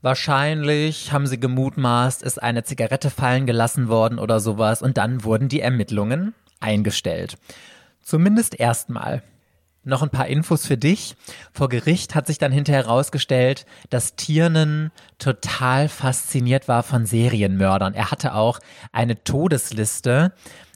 Wahrscheinlich 0.00 1.12
haben 1.12 1.26
sie 1.26 1.40
gemutmaßt, 1.40 2.22
ist 2.22 2.40
eine 2.40 2.62
Zigarette 2.62 3.10
fallen 3.10 3.46
gelassen 3.46 3.88
worden 3.88 4.18
oder 4.18 4.38
sowas 4.38 4.80
und 4.80 4.96
dann 4.96 5.24
wurden 5.24 5.48
die 5.48 5.60
Ermittlungen 5.60 6.34
eingestellt. 6.60 7.36
Zumindest 8.02 8.58
erstmal. 8.58 9.22
Noch 9.84 10.02
ein 10.02 10.10
paar 10.10 10.26
Infos 10.26 10.66
für 10.66 10.76
dich. 10.76 11.16
Vor 11.52 11.68
Gericht 11.68 12.14
hat 12.14 12.26
sich 12.26 12.38
dann 12.38 12.52
hinterher 12.52 12.84
herausgestellt, 12.84 13.64
dass 13.90 14.16
Tiernen 14.16 14.92
total 15.18 15.88
fasziniert 15.88 16.68
war 16.68 16.82
von 16.82 17.06
Serienmördern. 17.06 17.94
Er 17.94 18.10
hatte 18.10 18.34
auch 18.34 18.60
eine 18.92 19.24
Todesliste, 19.24 20.32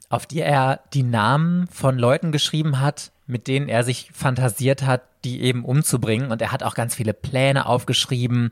auf 0.08 0.26
die 0.26 0.40
er 0.40 0.80
die 0.94 1.02
Namen 1.02 1.66
von 1.68 1.98
Leuten 1.98 2.32
geschrieben 2.32 2.80
hat, 2.80 3.12
mit 3.26 3.48
denen 3.48 3.68
er 3.68 3.84
sich 3.84 4.10
fantasiert 4.12 4.82
hat, 4.82 5.02
die 5.24 5.42
eben 5.42 5.64
umzubringen. 5.64 6.30
Und 6.30 6.42
er 6.42 6.52
hat 6.52 6.62
auch 6.62 6.74
ganz 6.74 6.94
viele 6.94 7.14
Pläne 7.14 7.66
aufgeschrieben, 7.66 8.50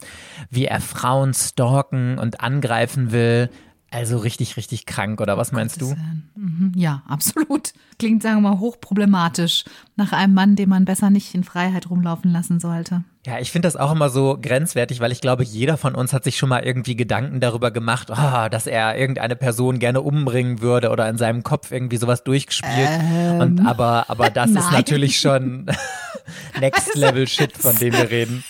wie 0.50 0.66
er 0.66 0.80
Frauen 0.80 1.34
stalken 1.34 2.18
und 2.18 2.40
angreifen 2.40 3.12
will. 3.12 3.50
Also 3.92 4.18
richtig, 4.18 4.56
richtig 4.56 4.86
krank, 4.86 5.20
oder 5.20 5.36
was 5.36 5.50
meinst 5.50 5.80
du? 5.80 5.96
Mhm, 6.36 6.72
ja, 6.76 7.02
absolut. 7.08 7.72
Klingt, 7.98 8.22
sagen 8.22 8.40
wir 8.42 8.50
mal, 8.50 8.60
hochproblematisch 8.60 9.64
nach 9.96 10.12
einem 10.12 10.32
Mann, 10.32 10.54
den 10.54 10.68
man 10.68 10.84
besser 10.84 11.10
nicht 11.10 11.34
in 11.34 11.42
Freiheit 11.42 11.90
rumlaufen 11.90 12.30
lassen 12.30 12.60
sollte. 12.60 13.02
Ja, 13.26 13.40
ich 13.40 13.50
finde 13.50 13.66
das 13.66 13.76
auch 13.76 13.90
immer 13.90 14.08
so 14.08 14.38
grenzwertig, 14.40 15.00
weil 15.00 15.10
ich 15.10 15.20
glaube, 15.20 15.42
jeder 15.42 15.76
von 15.76 15.96
uns 15.96 16.12
hat 16.12 16.22
sich 16.22 16.38
schon 16.38 16.48
mal 16.48 16.62
irgendwie 16.62 16.94
Gedanken 16.94 17.40
darüber 17.40 17.72
gemacht, 17.72 18.10
oh, 18.10 18.48
dass 18.48 18.68
er 18.68 18.96
irgendeine 18.96 19.34
Person 19.34 19.80
gerne 19.80 20.00
umbringen 20.02 20.60
würde 20.62 20.90
oder 20.90 21.08
in 21.08 21.18
seinem 21.18 21.42
Kopf 21.42 21.72
irgendwie 21.72 21.96
sowas 21.96 22.22
durchgespielt. 22.22 22.88
Ähm, 22.88 23.40
Und 23.40 23.66
aber, 23.66 24.08
aber 24.08 24.30
das 24.30 24.50
nein. 24.50 24.62
ist 24.62 24.70
natürlich 24.70 25.18
schon 25.18 25.66
Next 26.60 26.94
Level 26.94 27.26
Shit, 27.26 27.56
von 27.56 27.76
dem 27.76 27.92
wir 27.92 28.08
reden. 28.08 28.44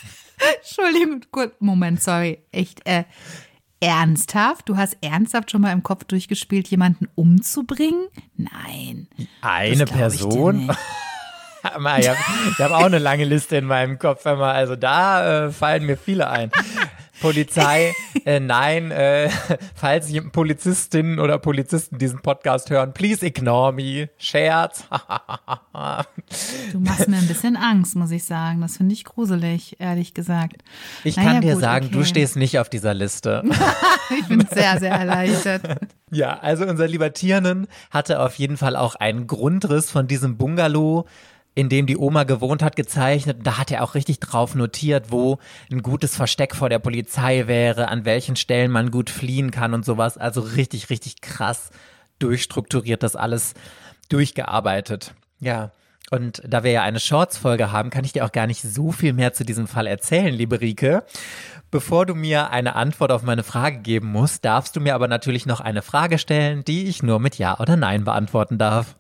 Entschuldigung, 0.58 1.22
gut, 1.32 1.52
Moment, 1.60 2.02
sorry. 2.02 2.38
Echt, 2.52 2.86
äh, 2.86 3.04
Ernsthaft? 3.80 4.68
Du 4.68 4.76
hast 4.76 4.98
ernsthaft 5.00 5.50
schon 5.50 5.62
mal 5.62 5.72
im 5.72 5.82
Kopf 5.82 6.04
durchgespielt, 6.04 6.68
jemanden 6.68 7.08
umzubringen? 7.14 8.08
Nein. 8.36 9.08
Eine 9.40 9.86
Person? 9.86 10.70
ich 11.98 12.08
habe 12.08 12.18
hab 12.58 12.70
auch 12.72 12.84
eine 12.84 12.98
lange 12.98 13.24
Liste 13.24 13.56
in 13.56 13.64
meinem 13.64 13.98
Kopf. 13.98 14.26
Also 14.26 14.76
da 14.76 15.46
äh, 15.46 15.50
fallen 15.50 15.86
mir 15.86 15.96
viele 15.96 16.28
ein. 16.28 16.50
Polizei, 17.20 17.94
äh, 18.24 18.40
nein, 18.40 18.90
äh, 18.90 19.30
falls 19.74 20.10
Polizistinnen 20.32 21.18
oder 21.18 21.38
Polizisten 21.38 21.98
diesen 21.98 22.20
Podcast 22.20 22.70
hören, 22.70 22.92
please 22.92 23.24
ignore 23.24 23.72
me. 23.72 24.08
Scherz. 24.18 24.84
du 26.72 26.80
machst 26.80 27.08
mir 27.08 27.16
ein 27.16 27.28
bisschen 27.28 27.56
Angst, 27.56 27.96
muss 27.96 28.10
ich 28.10 28.24
sagen. 28.24 28.60
Das 28.60 28.76
finde 28.76 28.94
ich 28.94 29.04
gruselig, 29.04 29.76
ehrlich 29.78 30.14
gesagt. 30.14 30.62
Ich 31.04 31.16
naja, 31.16 31.32
kann 31.32 31.40
dir 31.42 31.54
gut, 31.54 31.62
sagen, 31.62 31.86
okay. 31.86 31.94
du 31.94 32.04
stehst 32.04 32.36
nicht 32.36 32.58
auf 32.58 32.68
dieser 32.68 32.94
Liste. 32.94 33.42
ich 34.18 34.26
bin 34.26 34.46
sehr, 34.50 34.78
sehr 34.78 34.92
erleichtert. 34.92 35.62
Ja, 36.10 36.38
also 36.40 36.66
unser 36.66 36.88
lieber 36.88 37.12
Tiernen 37.12 37.68
hatte 37.90 38.20
auf 38.20 38.34
jeden 38.34 38.56
Fall 38.56 38.76
auch 38.76 38.96
einen 38.96 39.26
Grundriss 39.26 39.90
von 39.90 40.06
diesem 40.06 40.36
Bungalow 40.36 41.06
in 41.60 41.68
dem 41.68 41.86
die 41.86 41.98
Oma 41.98 42.24
gewohnt 42.24 42.62
hat, 42.62 42.74
gezeichnet. 42.74 43.40
Da 43.42 43.58
hat 43.58 43.70
er 43.70 43.84
auch 43.84 43.94
richtig 43.94 44.18
drauf 44.18 44.54
notiert, 44.54 45.10
wo 45.10 45.38
ein 45.70 45.82
gutes 45.82 46.16
Versteck 46.16 46.56
vor 46.56 46.70
der 46.70 46.78
Polizei 46.78 47.46
wäre, 47.46 47.88
an 47.88 48.06
welchen 48.06 48.34
Stellen 48.34 48.70
man 48.70 48.90
gut 48.90 49.10
fliehen 49.10 49.50
kann 49.50 49.74
und 49.74 49.84
sowas. 49.84 50.16
Also 50.16 50.40
richtig, 50.40 50.88
richtig 50.88 51.20
krass 51.20 51.70
durchstrukturiert 52.18 53.02
das 53.02 53.14
alles 53.14 53.52
durchgearbeitet. 54.08 55.12
Ja. 55.38 55.72
Und 56.10 56.42
da 56.44 56.64
wir 56.64 56.72
ja 56.72 56.82
eine 56.82 56.98
Shorts-Folge 56.98 57.70
haben, 57.70 57.90
kann 57.90 58.04
ich 58.04 58.12
dir 58.12 58.24
auch 58.24 58.32
gar 58.32 58.46
nicht 58.46 58.62
so 58.62 58.90
viel 58.90 59.12
mehr 59.12 59.32
zu 59.32 59.44
diesem 59.44 59.68
Fall 59.68 59.86
erzählen, 59.86 60.34
liebe 60.34 60.60
Rike. 60.60 61.04
Bevor 61.70 62.06
du 62.06 62.14
mir 62.14 62.50
eine 62.50 62.74
Antwort 62.74 63.12
auf 63.12 63.22
meine 63.22 63.44
Frage 63.44 63.78
geben 63.78 64.08
musst, 64.10 64.44
darfst 64.44 64.74
du 64.74 64.80
mir 64.80 64.94
aber 64.94 65.08
natürlich 65.08 65.46
noch 65.46 65.60
eine 65.60 65.82
Frage 65.82 66.18
stellen, 66.18 66.64
die 66.64 66.86
ich 66.86 67.02
nur 67.02 67.20
mit 67.20 67.38
Ja 67.38 67.60
oder 67.60 67.76
Nein 67.76 68.04
beantworten 68.04 68.58
darf. 68.58 68.96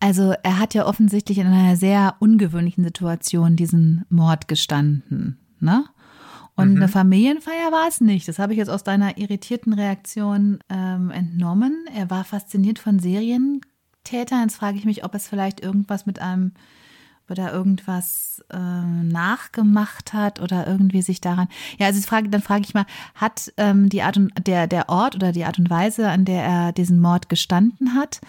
Also 0.00 0.34
er 0.42 0.58
hat 0.58 0.74
ja 0.74 0.86
offensichtlich 0.86 1.38
in 1.38 1.46
einer 1.46 1.76
sehr 1.76 2.16
ungewöhnlichen 2.18 2.82
Situation 2.84 3.54
diesen 3.56 4.06
Mord 4.08 4.48
gestanden, 4.48 5.38
ne? 5.60 5.84
Und 6.56 6.72
mhm. 6.72 6.76
eine 6.76 6.88
Familienfeier 6.88 7.70
war 7.70 7.88
es 7.88 8.00
nicht. 8.00 8.28
Das 8.28 8.38
habe 8.38 8.52
ich 8.52 8.58
jetzt 8.58 8.68
aus 8.68 8.82
deiner 8.82 9.16
irritierten 9.18 9.72
Reaktion 9.72 10.58
ähm, 10.68 11.10
entnommen. 11.10 11.86
Er 11.94 12.10
war 12.10 12.24
fasziniert 12.24 12.78
von 12.78 12.98
Serientätern. 12.98 14.42
Jetzt 14.42 14.56
frage 14.56 14.76
ich 14.76 14.84
mich, 14.84 15.04
ob 15.04 15.14
es 15.14 15.28
vielleicht 15.28 15.60
irgendwas 15.60 16.06
mit 16.06 16.18
einem 16.20 16.52
oder 17.30 17.52
irgendwas 17.52 18.44
äh, 18.52 18.58
nachgemacht 18.58 20.12
hat 20.12 20.40
oder 20.40 20.66
irgendwie 20.66 21.00
sich 21.00 21.20
daran. 21.20 21.48
Ja, 21.78 21.86
also 21.86 22.00
frage, 22.02 22.28
dann 22.28 22.42
frage 22.42 22.64
ich 22.64 22.74
mal, 22.74 22.86
hat 23.14 23.52
ähm, 23.56 23.88
die 23.88 24.02
Art 24.02 24.16
und 24.16 24.32
der 24.46 24.66
der 24.66 24.88
Ort 24.88 25.14
oder 25.14 25.30
die 25.30 25.44
Art 25.44 25.58
und 25.58 25.70
Weise, 25.70 26.08
an 26.08 26.24
der 26.24 26.42
er 26.42 26.72
diesen 26.72 27.00
Mord 27.00 27.28
gestanden 27.28 27.94
hat, 27.94 28.20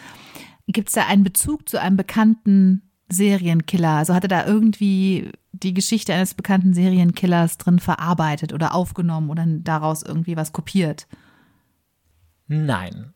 Gibt 0.67 0.89
es 0.89 0.95
da 0.95 1.07
einen 1.07 1.23
Bezug 1.23 1.67
zu 1.67 1.79
einem 1.79 1.97
bekannten 1.97 2.91
Serienkiller? 3.09 3.97
Also 3.97 4.13
hat 4.13 4.23
er 4.23 4.29
da 4.29 4.45
irgendwie 4.45 5.31
die 5.51 5.73
Geschichte 5.73 6.13
eines 6.13 6.33
bekannten 6.33 6.73
Serienkillers 6.73 7.57
drin 7.57 7.79
verarbeitet 7.79 8.53
oder 8.53 8.73
aufgenommen 8.73 9.29
oder 9.29 9.45
daraus 9.45 10.03
irgendwie 10.03 10.37
was 10.37 10.53
kopiert? 10.53 11.07
Nein. 12.47 13.13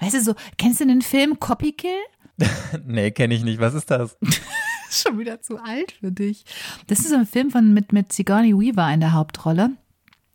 Weißt 0.00 0.14
du 0.14 0.22
so, 0.22 0.34
kennst 0.58 0.80
du 0.80 0.86
den 0.86 1.02
Film 1.02 1.38
Copy 1.38 1.72
Kill? 1.72 1.90
nee, 2.86 3.10
kenne 3.10 3.34
ich 3.34 3.44
nicht. 3.44 3.60
Was 3.60 3.74
ist 3.74 3.90
das? 3.90 4.16
Schon 4.90 5.18
wieder 5.18 5.40
zu 5.40 5.58
alt 5.58 5.92
für 5.92 6.10
dich. 6.10 6.44
Das 6.88 7.00
ist 7.00 7.12
ein 7.12 7.26
Film 7.26 7.50
von 7.50 7.72
mit, 7.72 7.92
mit 7.92 8.12
Sigourney 8.12 8.54
Weaver 8.54 8.92
in 8.92 9.00
der 9.00 9.12
Hauptrolle 9.12 9.76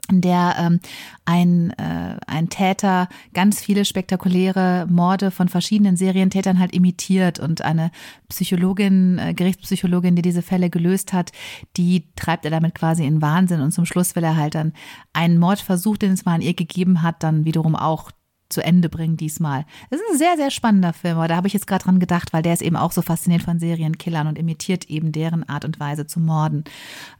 in 0.10 0.22
der 0.22 0.56
ähm, 0.60 0.80
ein, 1.26 1.72
äh, 1.72 2.18
ein 2.28 2.50
Täter 2.50 3.10
ganz 3.34 3.60
viele 3.60 3.86
spektakuläre 3.86 4.88
Morde 4.90 5.32
von 5.32 5.50
verschiedenen 5.50 5.98
Serientätern 5.98 6.60
halt 6.60 6.74
imitiert 6.74 7.40
und 7.40 7.62
eine 7.62 7.92
Psychologin, 8.30 9.18
äh, 9.18 9.34
Gerichtspsychologin, 9.34 10.16
die 10.16 10.22
diese 10.22 10.42
Fälle 10.42 10.70
gelöst 10.70 11.14
hat, 11.14 11.32
die 11.78 12.06
treibt 12.16 12.46
er 12.46 12.52
damit 12.52 12.76
quasi 12.76 13.06
in 13.06 13.22
Wahnsinn 13.22 13.62
und 13.62 13.72
zum 13.72 13.86
Schluss 13.86 14.16
will 14.16 14.24
er 14.24 14.38
halt 14.38 14.56
dann 14.56 14.74
einen 15.14 15.40
Mordversuch, 15.40 15.98
den 15.98 16.12
es 16.12 16.26
mal 16.26 16.36
an 16.36 16.42
ihr 16.42 16.54
gegeben 16.54 17.02
hat, 17.02 17.24
dann 17.24 17.46
wiederum 17.46 17.76
auch 17.76 18.12
zu 18.56 18.64
Ende 18.64 18.88
bringen 18.88 19.18
diesmal. 19.18 19.66
Das 19.90 20.00
ist 20.00 20.06
ein 20.14 20.18
sehr, 20.18 20.38
sehr 20.38 20.50
spannender 20.50 20.94
Film, 20.94 21.18
aber 21.18 21.28
da 21.28 21.36
habe 21.36 21.48
ich 21.48 21.54
jetzt 21.54 21.68
gerade 21.68 21.84
dran 21.84 22.00
gedacht, 22.00 22.32
weil 22.32 22.42
der 22.42 22.54
ist 22.54 22.62
eben 22.62 22.78
auch 22.78 22.94
so 22.94 23.02
fasziniert 23.02 23.44
von 23.44 23.60
Serienkillern 23.60 24.28
und 24.28 24.40
imitiert 24.40 24.86
eben 24.86 25.12
deren 25.12 25.48
Art 25.48 25.66
und 25.66 25.78
Weise 25.80 26.08
zu 26.08 26.22
morden. 26.22 26.64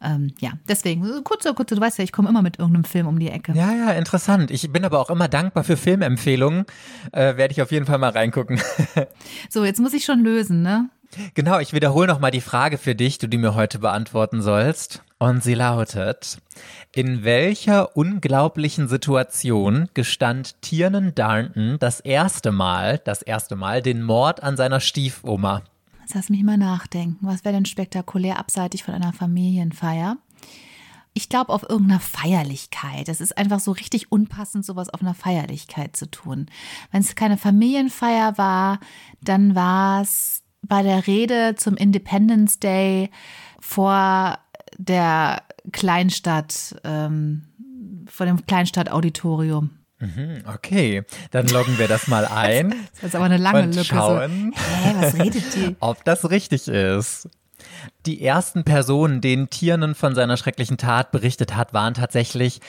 Ähm, 0.02 0.32
ja, 0.40 0.52
deswegen, 0.66 1.22
kurze, 1.24 1.52
kurze, 1.52 1.74
du 1.74 1.80
weißt 1.80 1.98
ja, 1.98 2.04
ich 2.04 2.12
komme 2.12 2.30
immer 2.30 2.40
mit 2.40 2.58
irgendeinem 2.58 2.84
Film 2.84 3.06
um 3.06 3.18
die 3.18 3.28
Ecke. 3.28 3.52
Ja, 3.52 3.70
ja, 3.74 3.90
interessant. 3.92 4.50
Ich 4.50 4.72
bin 4.72 4.84
aber 4.86 4.98
auch 4.98 5.10
immer 5.10 5.28
dankbar 5.28 5.62
für 5.62 5.76
Filmempfehlungen. 5.76 6.64
Äh, 7.12 7.36
Werde 7.36 7.52
ich 7.52 7.60
auf 7.60 7.70
jeden 7.70 7.84
Fall 7.84 7.98
mal 7.98 8.10
reingucken. 8.10 8.58
so, 9.50 9.64
jetzt 9.66 9.78
muss 9.78 9.92
ich 9.92 10.06
schon 10.06 10.24
lösen, 10.24 10.62
ne? 10.62 10.88
Genau, 11.34 11.58
ich 11.58 11.74
wiederhole 11.74 12.06
nochmal 12.06 12.30
die 12.30 12.40
Frage 12.40 12.78
für 12.78 12.94
dich, 12.94 13.18
die 13.18 13.28
du 13.28 13.36
mir 13.38 13.54
heute 13.54 13.78
beantworten 13.78 14.40
sollst. 14.40 15.02
Und 15.18 15.42
sie 15.42 15.54
lautet, 15.54 16.38
in 16.94 17.24
welcher 17.24 17.96
unglaublichen 17.96 18.86
Situation 18.86 19.88
gestand 19.94 20.60
Tiernan 20.60 21.14
Darnton 21.14 21.78
das 21.78 22.00
erste 22.00 22.52
Mal, 22.52 22.98
das 22.98 23.22
erste 23.22 23.56
Mal 23.56 23.80
den 23.80 24.02
Mord 24.02 24.42
an 24.42 24.58
seiner 24.58 24.80
Stiefoma? 24.80 25.62
Jetzt 26.02 26.14
lass 26.14 26.28
mich 26.28 26.42
mal 26.42 26.58
nachdenken. 26.58 27.26
Was 27.26 27.44
wäre 27.44 27.54
denn 27.54 27.64
spektakulär 27.64 28.38
abseitig 28.38 28.84
von 28.84 28.92
einer 28.92 29.14
Familienfeier? 29.14 30.18
Ich 31.14 31.30
glaube 31.30 31.50
auf 31.50 31.62
irgendeiner 31.62 32.00
Feierlichkeit. 32.00 33.08
Es 33.08 33.22
ist 33.22 33.38
einfach 33.38 33.58
so 33.58 33.72
richtig 33.72 34.12
unpassend, 34.12 34.66
sowas 34.66 34.90
auf 34.90 35.00
einer 35.00 35.14
Feierlichkeit 35.14 35.96
zu 35.96 36.10
tun. 36.10 36.46
Wenn 36.92 37.00
es 37.00 37.14
keine 37.14 37.38
Familienfeier 37.38 38.36
war, 38.36 38.80
dann 39.22 39.54
war 39.54 40.02
es 40.02 40.42
bei 40.60 40.82
der 40.82 41.06
Rede 41.06 41.54
zum 41.56 41.74
Independence 41.76 42.58
Day 42.58 43.10
vor 43.58 44.38
der 44.78 45.42
Kleinstadt, 45.72 46.76
ähm, 46.84 47.42
vor 48.06 48.26
dem 48.26 48.44
Kleinstadtauditorium. 48.46 49.70
Mhm, 49.98 50.42
okay, 50.52 51.04
dann 51.30 51.48
loggen 51.48 51.78
wir 51.78 51.88
das 51.88 52.06
mal 52.06 52.26
ein. 52.30 52.74
das 52.94 53.04
ist 53.04 53.14
aber 53.16 53.24
eine 53.24 53.38
lange 53.38 53.62
und 53.62 53.74
Lücke. 53.74 53.86
Schauen, 53.86 54.52
so. 54.54 54.62
Hä, 54.62 54.94
was 54.98 55.14
redet 55.14 55.54
die? 55.54 55.76
Ob 55.80 56.04
das 56.04 56.30
richtig 56.30 56.68
ist. 56.68 57.28
Die 58.04 58.22
ersten 58.22 58.64
Personen, 58.64 59.20
denen 59.20 59.48
Tiernen 59.48 59.94
von 59.94 60.14
seiner 60.14 60.36
schrecklichen 60.36 60.76
Tat 60.76 61.10
berichtet 61.12 61.56
hat, 61.56 61.72
waren 61.72 61.94
tatsächlich 61.94 62.60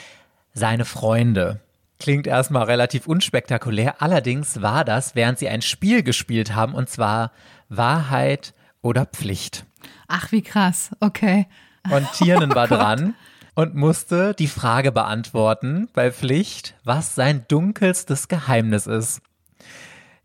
seine 0.54 0.84
Freunde. 0.84 1.60
Klingt 2.00 2.26
erstmal 2.26 2.64
relativ 2.64 3.06
unspektakulär, 3.06 4.00
allerdings 4.00 4.62
war 4.62 4.84
das, 4.84 5.14
während 5.14 5.38
sie 5.38 5.48
ein 5.48 5.62
Spiel 5.62 6.02
gespielt 6.02 6.54
haben, 6.54 6.74
und 6.74 6.88
zwar 6.88 7.32
Wahrheit 7.68 8.54
oder 8.82 9.04
Pflicht. 9.04 9.66
Ach, 10.06 10.32
wie 10.32 10.42
krass, 10.42 10.90
okay. 11.00 11.46
Und 11.90 12.12
Tiernen 12.12 12.52
oh 12.52 12.54
war 12.54 12.68
Gott. 12.68 12.78
dran 12.78 13.14
und 13.54 13.74
musste 13.74 14.34
die 14.34 14.46
Frage 14.46 14.92
beantworten 14.92 15.88
bei 15.92 16.12
Pflicht, 16.12 16.74
was 16.84 17.14
sein 17.14 17.44
dunkelstes 17.48 18.28
Geheimnis 18.28 18.86
ist. 18.86 19.20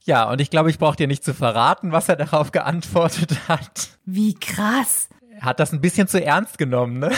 Ja, 0.06 0.30
und 0.30 0.42
ich 0.42 0.50
glaube, 0.50 0.70
ich 0.70 0.80
brauche 0.80 0.98
dir 0.98 1.08
nicht 1.08 1.24
zu 1.24 1.34
verraten, 1.34 1.92
was 1.92 2.10
er 2.10 2.16
darauf 2.16 2.52
geantwortet 2.52 3.48
hat. 3.48 3.90
Wie 4.06 4.34
krass. 4.34 5.08
Er 5.40 5.46
hat 5.46 5.60
das 5.60 5.74
ein 5.74 5.82
bisschen 5.82 6.08
zu 6.08 6.24
ernst 6.24 6.58
genommen, 6.58 7.00
ne? 7.00 7.12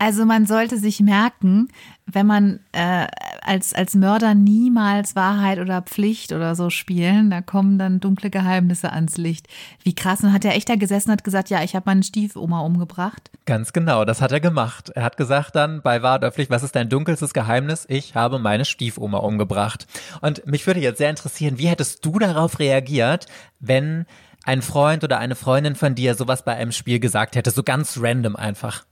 Also 0.00 0.24
man 0.24 0.46
sollte 0.46 0.78
sich 0.78 1.00
merken, 1.00 1.68
wenn 2.06 2.26
man 2.26 2.60
äh, 2.72 3.06
als, 3.42 3.74
als 3.74 3.94
Mörder 3.94 4.34
niemals 4.34 5.14
Wahrheit 5.14 5.58
oder 5.58 5.82
Pflicht 5.82 6.32
oder 6.32 6.54
so 6.54 6.70
spielen, 6.70 7.28
da 7.28 7.42
kommen 7.42 7.78
dann 7.78 8.00
dunkle 8.00 8.30
Geheimnisse 8.30 8.92
ans 8.94 9.18
Licht. 9.18 9.46
Wie 9.82 9.94
krass. 9.94 10.24
Und 10.24 10.32
hat 10.32 10.46
er 10.46 10.56
echt 10.56 10.70
da 10.70 10.76
gesessen 10.76 11.10
und 11.10 11.18
hat 11.18 11.24
gesagt, 11.24 11.50
ja, 11.50 11.62
ich 11.62 11.74
habe 11.74 11.84
meine 11.84 12.02
Stiefoma 12.02 12.60
umgebracht? 12.60 13.30
Ganz 13.44 13.74
genau, 13.74 14.06
das 14.06 14.22
hat 14.22 14.32
er 14.32 14.40
gemacht. 14.40 14.88
Er 14.88 15.02
hat 15.02 15.18
gesagt 15.18 15.54
dann 15.54 15.82
bei 15.82 16.00
Wahrheit 16.00 16.24
oder 16.24 16.48
was 16.48 16.62
ist 16.62 16.76
dein 16.76 16.88
dunkelstes 16.88 17.34
Geheimnis? 17.34 17.84
Ich 17.90 18.14
habe 18.14 18.38
meine 18.38 18.64
Stiefoma 18.64 19.18
umgebracht. 19.18 19.86
Und 20.22 20.46
mich 20.46 20.66
würde 20.66 20.80
jetzt 20.80 20.96
sehr 20.96 21.10
interessieren, 21.10 21.58
wie 21.58 21.68
hättest 21.68 22.06
du 22.06 22.18
darauf 22.18 22.58
reagiert, 22.58 23.26
wenn 23.58 24.06
ein 24.44 24.62
Freund 24.62 25.04
oder 25.04 25.18
eine 25.18 25.34
Freundin 25.34 25.74
von 25.74 25.94
dir 25.94 26.14
sowas 26.14 26.42
bei 26.42 26.54
einem 26.56 26.72
Spiel 26.72 27.00
gesagt 27.00 27.36
hätte, 27.36 27.50
so 27.50 27.62
ganz 27.62 27.98
random 28.00 28.34
einfach? 28.34 28.86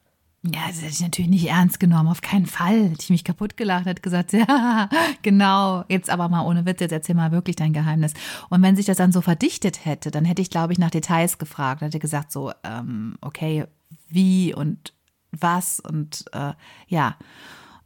Ja, 0.44 0.68
das 0.68 0.76
hätte 0.76 0.92
ich 0.92 1.00
natürlich 1.00 1.30
nicht 1.30 1.48
ernst 1.48 1.80
genommen, 1.80 2.08
auf 2.08 2.20
keinen 2.20 2.46
Fall. 2.46 2.90
Hätte 2.90 3.02
ich 3.02 3.10
mich 3.10 3.24
kaputt 3.24 3.56
gelacht, 3.56 3.86
hätte 3.86 4.02
gesagt, 4.02 4.32
ja, 4.34 4.88
genau, 5.22 5.84
jetzt 5.88 6.10
aber 6.10 6.28
mal 6.28 6.46
ohne 6.46 6.64
Witz, 6.64 6.80
jetzt 6.80 6.92
erzähl 6.92 7.16
mal 7.16 7.32
wirklich 7.32 7.56
dein 7.56 7.72
Geheimnis. 7.72 8.14
Und 8.48 8.62
wenn 8.62 8.76
sich 8.76 8.86
das 8.86 8.98
dann 8.98 9.10
so 9.10 9.20
verdichtet 9.20 9.84
hätte, 9.84 10.10
dann 10.12 10.24
hätte 10.24 10.40
ich, 10.40 10.50
glaube 10.50 10.72
ich, 10.72 10.78
nach 10.78 10.90
Details 10.90 11.38
gefragt. 11.38 11.82
Hätte 11.82 11.98
gesagt 11.98 12.30
so, 12.30 12.52
ähm, 12.62 13.16
okay, 13.20 13.64
wie 14.08 14.54
und 14.54 14.94
was 15.32 15.80
und 15.80 16.24
äh, 16.32 16.52
ja, 16.86 17.16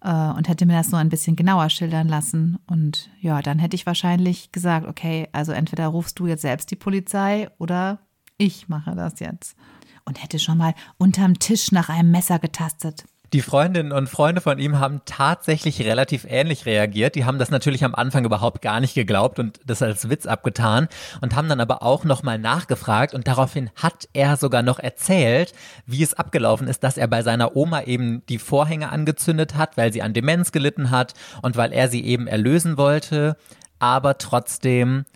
äh, 0.02 0.12
und 0.12 0.48
hätte 0.48 0.66
mir 0.66 0.74
das 0.74 0.90
nur 0.90 1.00
ein 1.00 1.08
bisschen 1.08 1.36
genauer 1.36 1.70
schildern 1.70 2.08
lassen. 2.08 2.58
Und 2.66 3.10
ja, 3.20 3.40
dann 3.40 3.58
hätte 3.58 3.76
ich 3.76 3.86
wahrscheinlich 3.86 4.52
gesagt, 4.52 4.86
okay, 4.86 5.28
also 5.32 5.52
entweder 5.52 5.86
rufst 5.88 6.18
du 6.18 6.26
jetzt 6.26 6.42
selbst 6.42 6.70
die 6.70 6.76
Polizei 6.76 7.48
oder 7.58 8.00
ich 8.36 8.68
mache 8.68 8.94
das 8.94 9.20
jetzt 9.20 9.56
und 10.04 10.22
hätte 10.22 10.38
schon 10.38 10.58
mal 10.58 10.74
unterm 10.98 11.38
Tisch 11.38 11.72
nach 11.72 11.88
einem 11.88 12.10
Messer 12.10 12.38
getastet. 12.38 13.04
Die 13.32 13.40
Freundinnen 13.40 13.92
und 13.92 14.10
Freunde 14.10 14.42
von 14.42 14.58
ihm 14.58 14.78
haben 14.78 15.00
tatsächlich 15.06 15.80
relativ 15.80 16.26
ähnlich 16.28 16.66
reagiert. 16.66 17.14
Die 17.14 17.24
haben 17.24 17.38
das 17.38 17.50
natürlich 17.50 17.82
am 17.82 17.94
Anfang 17.94 18.26
überhaupt 18.26 18.60
gar 18.60 18.78
nicht 18.78 18.92
geglaubt 18.92 19.38
und 19.38 19.58
das 19.64 19.80
als 19.80 20.10
Witz 20.10 20.26
abgetan 20.26 20.86
und 21.22 21.34
haben 21.34 21.48
dann 21.48 21.60
aber 21.60 21.82
auch 21.82 22.04
nochmal 22.04 22.38
nachgefragt 22.38 23.14
und 23.14 23.26
daraufhin 23.26 23.70
hat 23.74 24.06
er 24.12 24.36
sogar 24.36 24.62
noch 24.62 24.78
erzählt, 24.78 25.54
wie 25.86 26.02
es 26.02 26.12
abgelaufen 26.12 26.68
ist, 26.68 26.84
dass 26.84 26.98
er 26.98 27.08
bei 27.08 27.22
seiner 27.22 27.56
Oma 27.56 27.84
eben 27.84 28.22
die 28.28 28.38
Vorhänge 28.38 28.90
angezündet 28.90 29.54
hat, 29.54 29.78
weil 29.78 29.94
sie 29.94 30.02
an 30.02 30.12
Demenz 30.12 30.52
gelitten 30.52 30.90
hat 30.90 31.14
und 31.40 31.56
weil 31.56 31.72
er 31.72 31.88
sie 31.88 32.04
eben 32.04 32.26
erlösen 32.26 32.76
wollte, 32.76 33.38
aber 33.78 34.18
trotzdem 34.18 35.06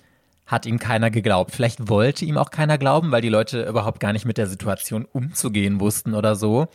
hat 0.47 0.65
ihm 0.65 0.79
keiner 0.79 1.11
geglaubt. 1.11 1.53
Vielleicht 1.53 1.89
wollte 1.89 2.25
ihm 2.25 2.39
auch 2.39 2.51
keiner 2.51 2.79
glauben, 2.79 3.11
weil 3.11 3.21
die 3.21 3.29
Leute 3.29 3.65
überhaupt 3.65 4.01
gar 4.01 4.13
nicht 4.13 4.25
mit 4.25 4.39
der 4.39 4.47
Situation 4.47 5.05
umzugehen 5.05 5.81
wussten 5.81 6.15
oder 6.15 6.37
so. 6.37 6.69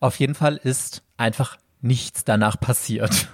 Auf 0.00 0.18
jeden 0.20 0.34
Fall 0.34 0.56
ist 0.56 1.02
einfach 1.16 1.56
nichts 1.80 2.24
danach 2.24 2.60
passiert. 2.60 3.28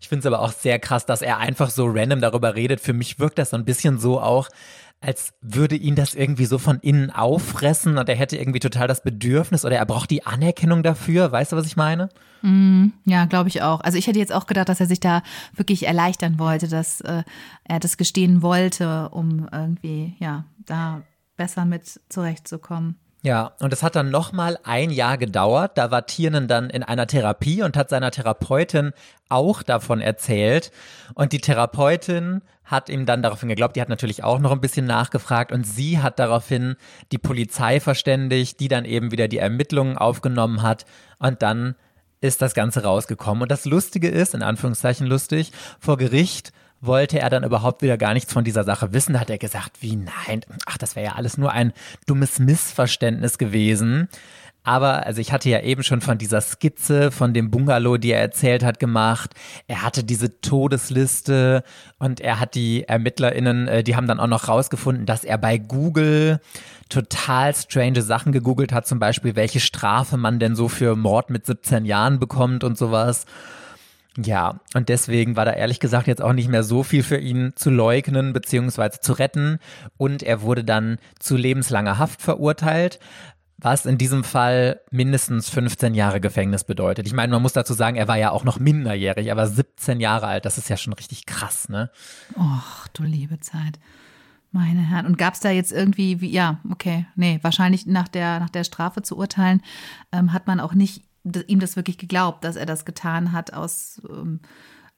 Ich 0.00 0.08
finde 0.08 0.20
es 0.20 0.26
aber 0.26 0.40
auch 0.40 0.52
sehr 0.52 0.80
krass, 0.80 1.06
dass 1.06 1.22
er 1.22 1.38
einfach 1.38 1.70
so 1.70 1.86
random 1.86 2.20
darüber 2.20 2.56
redet. 2.56 2.80
Für 2.80 2.92
mich 2.92 3.20
wirkt 3.20 3.38
das 3.38 3.50
so 3.50 3.56
ein 3.56 3.64
bisschen 3.64 3.98
so 3.98 4.20
auch, 4.20 4.48
als 5.02 5.34
würde 5.40 5.74
ihn 5.76 5.96
das 5.96 6.14
irgendwie 6.14 6.46
so 6.46 6.58
von 6.58 6.78
innen 6.80 7.10
auffressen 7.10 7.98
und 7.98 8.08
er 8.08 8.14
hätte 8.14 8.36
irgendwie 8.36 8.60
total 8.60 8.86
das 8.86 9.02
Bedürfnis 9.02 9.64
oder 9.64 9.76
er 9.76 9.86
braucht 9.86 10.10
die 10.10 10.24
Anerkennung 10.24 10.82
dafür. 10.82 11.32
Weißt 11.32 11.52
du, 11.52 11.56
was 11.56 11.66
ich 11.66 11.76
meine? 11.76 12.08
Mm, 12.42 12.88
ja, 13.04 13.24
glaube 13.24 13.48
ich 13.48 13.62
auch. 13.62 13.80
Also 13.80 13.98
ich 13.98 14.06
hätte 14.06 14.18
jetzt 14.18 14.32
auch 14.32 14.46
gedacht, 14.46 14.68
dass 14.68 14.80
er 14.80 14.86
sich 14.86 15.00
da 15.00 15.22
wirklich 15.54 15.86
erleichtern 15.86 16.38
wollte, 16.38 16.68
dass 16.68 17.00
äh, 17.00 17.24
er 17.64 17.80
das 17.80 17.96
gestehen 17.96 18.42
wollte, 18.42 19.08
um 19.10 19.48
irgendwie, 19.50 20.14
ja, 20.18 20.44
da 20.64 21.02
besser 21.36 21.64
mit 21.64 22.00
zurechtzukommen. 22.08 22.96
Ja, 23.24 23.52
und 23.60 23.72
es 23.72 23.84
hat 23.84 23.94
dann 23.94 24.10
nochmal 24.10 24.58
ein 24.64 24.90
Jahr 24.90 25.16
gedauert. 25.16 25.78
Da 25.78 25.92
war 25.92 26.06
Tiernen 26.06 26.48
dann 26.48 26.70
in 26.70 26.82
einer 26.82 27.06
Therapie 27.06 27.62
und 27.62 27.76
hat 27.76 27.88
seiner 27.88 28.10
Therapeutin 28.10 28.92
auch 29.28 29.62
davon 29.62 30.00
erzählt. 30.00 30.72
Und 31.14 31.32
die 31.32 31.40
Therapeutin 31.40 32.42
hat 32.64 32.88
ihm 32.88 33.06
dann 33.06 33.22
daraufhin 33.22 33.48
geglaubt, 33.48 33.76
die 33.76 33.80
hat 33.80 33.88
natürlich 33.88 34.24
auch 34.24 34.40
noch 34.40 34.50
ein 34.50 34.60
bisschen 34.60 34.86
nachgefragt 34.86 35.52
und 35.52 35.64
sie 35.64 36.00
hat 36.00 36.18
daraufhin 36.18 36.74
die 37.12 37.18
Polizei 37.18 37.78
verständigt, 37.78 38.58
die 38.58 38.68
dann 38.68 38.84
eben 38.84 39.12
wieder 39.12 39.28
die 39.28 39.38
Ermittlungen 39.38 39.98
aufgenommen 39.98 40.62
hat 40.62 40.84
und 41.18 41.42
dann 41.42 41.76
ist 42.20 42.40
das 42.40 42.54
Ganze 42.54 42.82
rausgekommen. 42.82 43.42
Und 43.42 43.50
das 43.50 43.66
Lustige 43.66 44.08
ist, 44.08 44.34
in 44.34 44.42
Anführungszeichen 44.42 45.06
lustig, 45.06 45.52
vor 45.78 45.96
Gericht 45.96 46.52
wollte 46.82 47.20
er 47.20 47.30
dann 47.30 47.44
überhaupt 47.44 47.80
wieder 47.80 47.96
gar 47.96 48.12
nichts 48.12 48.32
von 48.32 48.44
dieser 48.44 48.64
Sache 48.64 48.92
wissen. 48.92 49.14
Da 49.14 49.20
hat 49.20 49.30
er 49.30 49.38
gesagt, 49.38 49.78
wie 49.80 49.96
nein, 49.96 50.42
ach, 50.66 50.76
das 50.76 50.96
wäre 50.96 51.06
ja 51.06 51.12
alles 51.14 51.38
nur 51.38 51.52
ein 51.52 51.72
dummes 52.06 52.38
Missverständnis 52.38 53.38
gewesen. 53.38 54.08
Aber, 54.64 55.06
also 55.06 55.20
ich 55.20 55.32
hatte 55.32 55.48
ja 55.48 55.60
eben 55.60 55.82
schon 55.82 56.00
von 56.00 56.18
dieser 56.18 56.40
Skizze, 56.40 57.10
von 57.10 57.34
dem 57.34 57.50
Bungalow, 57.50 57.96
die 57.96 58.12
er 58.12 58.20
erzählt 58.20 58.62
hat, 58.62 58.78
gemacht. 58.78 59.34
Er 59.66 59.82
hatte 59.82 60.04
diese 60.04 60.40
Todesliste 60.40 61.64
und 61.98 62.20
er 62.20 62.38
hat 62.38 62.54
die 62.54 62.84
ErmittlerInnen, 62.84 63.66
äh, 63.66 63.82
die 63.82 63.96
haben 63.96 64.06
dann 64.06 64.20
auch 64.20 64.28
noch 64.28 64.48
rausgefunden, 64.48 65.04
dass 65.04 65.24
er 65.24 65.38
bei 65.38 65.58
Google 65.58 66.40
total 66.88 67.54
strange 67.56 68.02
Sachen 68.02 68.32
gegoogelt 68.32 68.72
hat, 68.72 68.86
zum 68.86 69.00
Beispiel, 69.00 69.34
welche 69.34 69.60
Strafe 69.60 70.16
man 70.16 70.38
denn 70.38 70.54
so 70.54 70.68
für 70.68 70.94
Mord 70.94 71.30
mit 71.30 71.46
17 71.46 71.84
Jahren 71.84 72.20
bekommt 72.20 72.62
und 72.62 72.78
sowas. 72.78 73.26
Ja, 74.18 74.60
und 74.74 74.90
deswegen 74.90 75.36
war 75.36 75.46
da 75.46 75.52
ehrlich 75.52 75.80
gesagt 75.80 76.06
jetzt 76.06 76.20
auch 76.20 76.34
nicht 76.34 76.48
mehr 76.48 76.64
so 76.64 76.82
viel 76.82 77.02
für 77.02 77.16
ihn 77.16 77.52
zu 77.56 77.70
leugnen 77.70 78.32
bzw. 78.32 78.90
zu 79.00 79.14
retten. 79.14 79.58
Und 79.96 80.22
er 80.22 80.42
wurde 80.42 80.64
dann 80.64 80.98
zu 81.18 81.36
lebenslanger 81.36 81.98
Haft 81.98 82.20
verurteilt, 82.20 82.98
was 83.56 83.86
in 83.86 83.96
diesem 83.96 84.22
Fall 84.24 84.80
mindestens 84.90 85.48
15 85.48 85.94
Jahre 85.94 86.20
Gefängnis 86.20 86.64
bedeutet. 86.64 87.06
Ich 87.06 87.14
meine, 87.14 87.32
man 87.32 87.40
muss 87.40 87.52
dazu 87.54 87.72
sagen, 87.72 87.96
er 87.96 88.08
war 88.08 88.18
ja 88.18 88.30
auch 88.32 88.44
noch 88.44 88.58
minderjährig, 88.58 89.28
er 89.28 89.36
war 89.36 89.46
17 89.46 90.00
Jahre 90.00 90.26
alt. 90.26 90.44
Das 90.44 90.58
ist 90.58 90.68
ja 90.68 90.76
schon 90.76 90.92
richtig 90.92 91.24
krass, 91.24 91.68
ne? 91.68 91.90
Och, 92.36 92.88
du 92.92 93.04
liebe 93.04 93.40
Zeit. 93.40 93.78
Meine 94.50 94.80
Herren. 94.80 95.06
Und 95.06 95.16
gab 95.16 95.32
es 95.32 95.40
da 95.40 95.50
jetzt 95.50 95.72
irgendwie, 95.72 96.20
wie, 96.20 96.30
ja, 96.30 96.60
okay, 96.70 97.06
nee, 97.14 97.38
wahrscheinlich 97.40 97.86
nach 97.86 98.08
der, 98.08 98.40
nach 98.40 98.50
der 98.50 98.64
Strafe 98.64 99.00
zu 99.00 99.16
urteilen, 99.16 99.62
ähm, 100.12 100.34
hat 100.34 100.46
man 100.46 100.60
auch 100.60 100.74
nicht 100.74 101.02
ihm 101.46 101.60
das 101.60 101.76
wirklich 101.76 101.98
geglaubt, 101.98 102.44
dass 102.44 102.56
er 102.56 102.66
das 102.66 102.84
getan 102.84 103.32
hat 103.32 103.52
aus 103.52 104.00
ähm, 104.08 104.40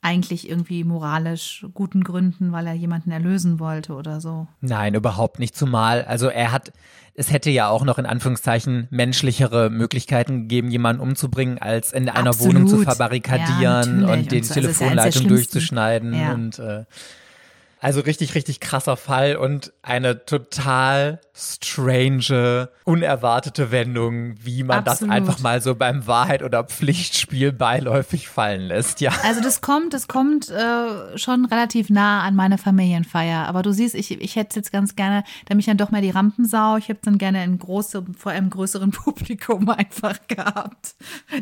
eigentlich 0.04 0.48
irgendwie 0.50 0.84
moralisch 0.84 1.64
guten 1.72 2.04
Gründen, 2.04 2.52
weil 2.52 2.66
er 2.66 2.74
jemanden 2.74 3.10
erlösen 3.10 3.58
wollte 3.58 3.94
oder 3.94 4.20
so. 4.20 4.46
Nein, 4.60 4.94
überhaupt 4.94 5.38
nicht. 5.38 5.56
Zumal, 5.56 6.04
also 6.04 6.28
er 6.28 6.52
hat, 6.52 6.72
es 7.14 7.32
hätte 7.32 7.48
ja 7.48 7.68
auch 7.68 7.84
noch 7.84 7.96
in 7.96 8.04
Anführungszeichen 8.04 8.86
menschlichere 8.90 9.70
Möglichkeiten 9.70 10.42
gegeben, 10.42 10.70
jemanden 10.70 11.00
umzubringen, 11.00 11.56
als 11.58 11.94
in 11.94 12.10
einer 12.10 12.30
Absolut. 12.30 12.54
Wohnung 12.54 12.68
zu 12.68 12.78
verbarrikadieren 12.80 14.02
ja, 14.02 14.12
und 14.12 14.30
die 14.30 14.36
und 14.36 14.44
so. 14.44 14.52
Also 14.52 14.60
Telefonleitung 14.60 15.28
durchzuschneiden 15.28 16.12
ja. 16.12 16.34
und 16.34 16.58
äh, 16.58 16.84
also 17.84 18.00
richtig, 18.00 18.34
richtig 18.34 18.60
krasser 18.60 18.96
Fall 18.96 19.36
und 19.36 19.74
eine 19.82 20.24
total 20.24 21.20
strange, 21.34 22.70
unerwartete 22.84 23.70
Wendung, 23.70 24.36
wie 24.42 24.62
man 24.62 24.86
Absolut. 24.86 25.10
das 25.10 25.16
einfach 25.16 25.40
mal 25.40 25.60
so 25.60 25.74
beim 25.74 26.06
Wahrheit- 26.06 26.42
oder 26.42 26.64
Pflichtspiel 26.64 27.52
beiläufig 27.52 28.30
fallen 28.30 28.62
lässt, 28.62 29.02
ja. 29.02 29.12
Also 29.22 29.42
das 29.42 29.60
kommt, 29.60 29.92
das 29.92 30.08
kommt 30.08 30.48
äh, 30.48 31.18
schon 31.18 31.44
relativ 31.44 31.90
nah 31.90 32.22
an 32.22 32.34
meine 32.36 32.56
Familienfeier. 32.56 33.46
Aber 33.48 33.60
du 33.62 33.72
siehst, 33.72 33.94
ich, 33.94 34.18
ich 34.18 34.36
hätte 34.36 34.56
jetzt 34.56 34.72
ganz 34.72 34.96
gerne, 34.96 35.22
da 35.44 35.54
mich 35.54 35.66
dann 35.66 35.76
doch 35.76 35.90
mehr 35.90 36.00
die 36.00 36.10
Rampensau, 36.10 36.78
ich 36.78 36.88
hätte 36.88 37.02
dann 37.04 37.18
gerne 37.18 37.44
in 37.44 37.58
große, 37.58 38.02
vor 38.16 38.32
einem 38.32 38.48
größeren 38.48 38.90
Publikum 38.92 39.68
einfach 39.68 40.18
gehabt. 40.28 40.94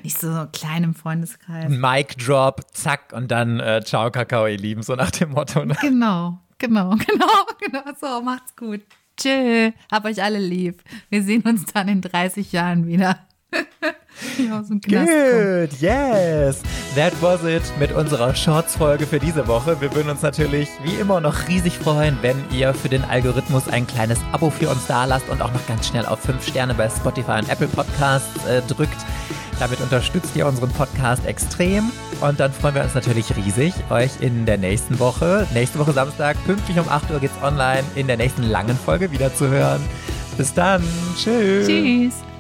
Nicht 0.03 0.19
so 0.19 0.49
kleinem 0.53 0.95
Freundeskreis. 0.95 1.69
Mic 1.69 2.17
Drop, 2.17 2.63
zack, 2.73 3.13
und 3.13 3.31
dann 3.31 3.61
äh, 3.61 3.83
Ciao, 3.85 4.11
Kakao, 4.11 4.47
ihr 4.47 4.59
Lieben, 4.59 4.83
so 4.83 4.97
nach 4.97 5.13
dem 5.13 5.31
Motto. 5.31 5.65
Ne? 5.65 5.77
Genau, 5.81 6.32
genau, 6.63 6.91
genau, 7.07 7.47
genau. 7.61 7.83
So, 8.01 8.23
macht's 8.23 8.55
gut. 8.57 8.81
Tschö, 9.17 9.73
hab 9.91 10.05
euch 10.05 10.23
alle 10.23 10.39
lieb. 10.39 10.83
Wir 11.11 11.23
sehen 11.23 11.43
uns 11.43 11.65
dann 11.67 11.89
in 11.89 12.01
30 12.01 12.51
Jahren 12.53 12.87
wieder. 12.87 13.19
ja, 14.39 14.63
kommen. 14.63 14.81
Good, 14.81 15.81
yes. 15.81 16.63
That 16.95 17.13
was 17.21 17.45
it 17.45 17.63
mit 17.79 17.93
unserer 17.93 18.35
Shorts-Folge 18.35 19.07
für 19.07 19.19
diese 19.19 19.47
Woche. 19.47 19.81
Wir 19.81 19.95
würden 19.95 20.11
uns 20.11 20.23
natürlich 20.23 20.69
wie 20.85 20.95
immer 20.95 21.21
noch 21.21 21.49
riesig 21.49 21.77
freuen, 21.79 22.17
wenn 22.23 22.37
ihr 22.51 22.73
für 22.73 22.89
den 22.89 23.05
Algorithmus 23.05 23.69
ein 23.69 23.87
kleines 23.87 24.21
Abo 24.33 24.49
für 24.49 24.71
uns 24.71 24.87
da 24.87 25.05
lasst 25.05 25.29
und 25.29 25.43
auch 25.43 25.53
noch 25.53 25.67
ganz 25.67 25.89
schnell 25.89 26.07
auf 26.07 26.21
5 26.21 26.47
Sterne 26.47 26.75
bei 26.75 26.89
Spotify 26.89 27.39
und 27.41 27.51
Apple 27.51 27.69
Podcasts 27.69 28.47
äh, 28.47 28.63
drückt. 28.63 28.99
Damit 29.63 29.81
unterstützt 29.81 30.35
ihr 30.35 30.45
unseren 30.45 30.71
Podcast 30.71 31.25
extrem. 31.25 31.93
Und 32.21 32.41
dann 32.41 32.53
freuen 32.53 32.75
wir 32.75 32.83
uns 32.83 32.97
natürlich 32.97 33.37
riesig, 33.37 33.73
euch 33.91 34.11
in 34.21 34.45
der 34.45 34.59
nächsten 34.59 34.99
Woche, 34.99 35.47
nächste 35.55 35.79
Woche 35.79 35.93
Samstag, 35.93 36.37
pünktlich 36.45 36.81
um 36.81 36.89
8 36.89 37.13
Uhr 37.13 37.21
geht's 37.21 37.41
online, 37.45 37.85
in 37.95 38.09
der 38.09 38.17
nächsten 38.17 38.43
langen 38.43 38.77
Folge 38.77 39.13
wiederzuhören. 39.13 39.81
Bis 40.37 40.53
dann. 40.53 40.83
Tschüss. 41.17 41.69
Tschüss. 41.69 42.32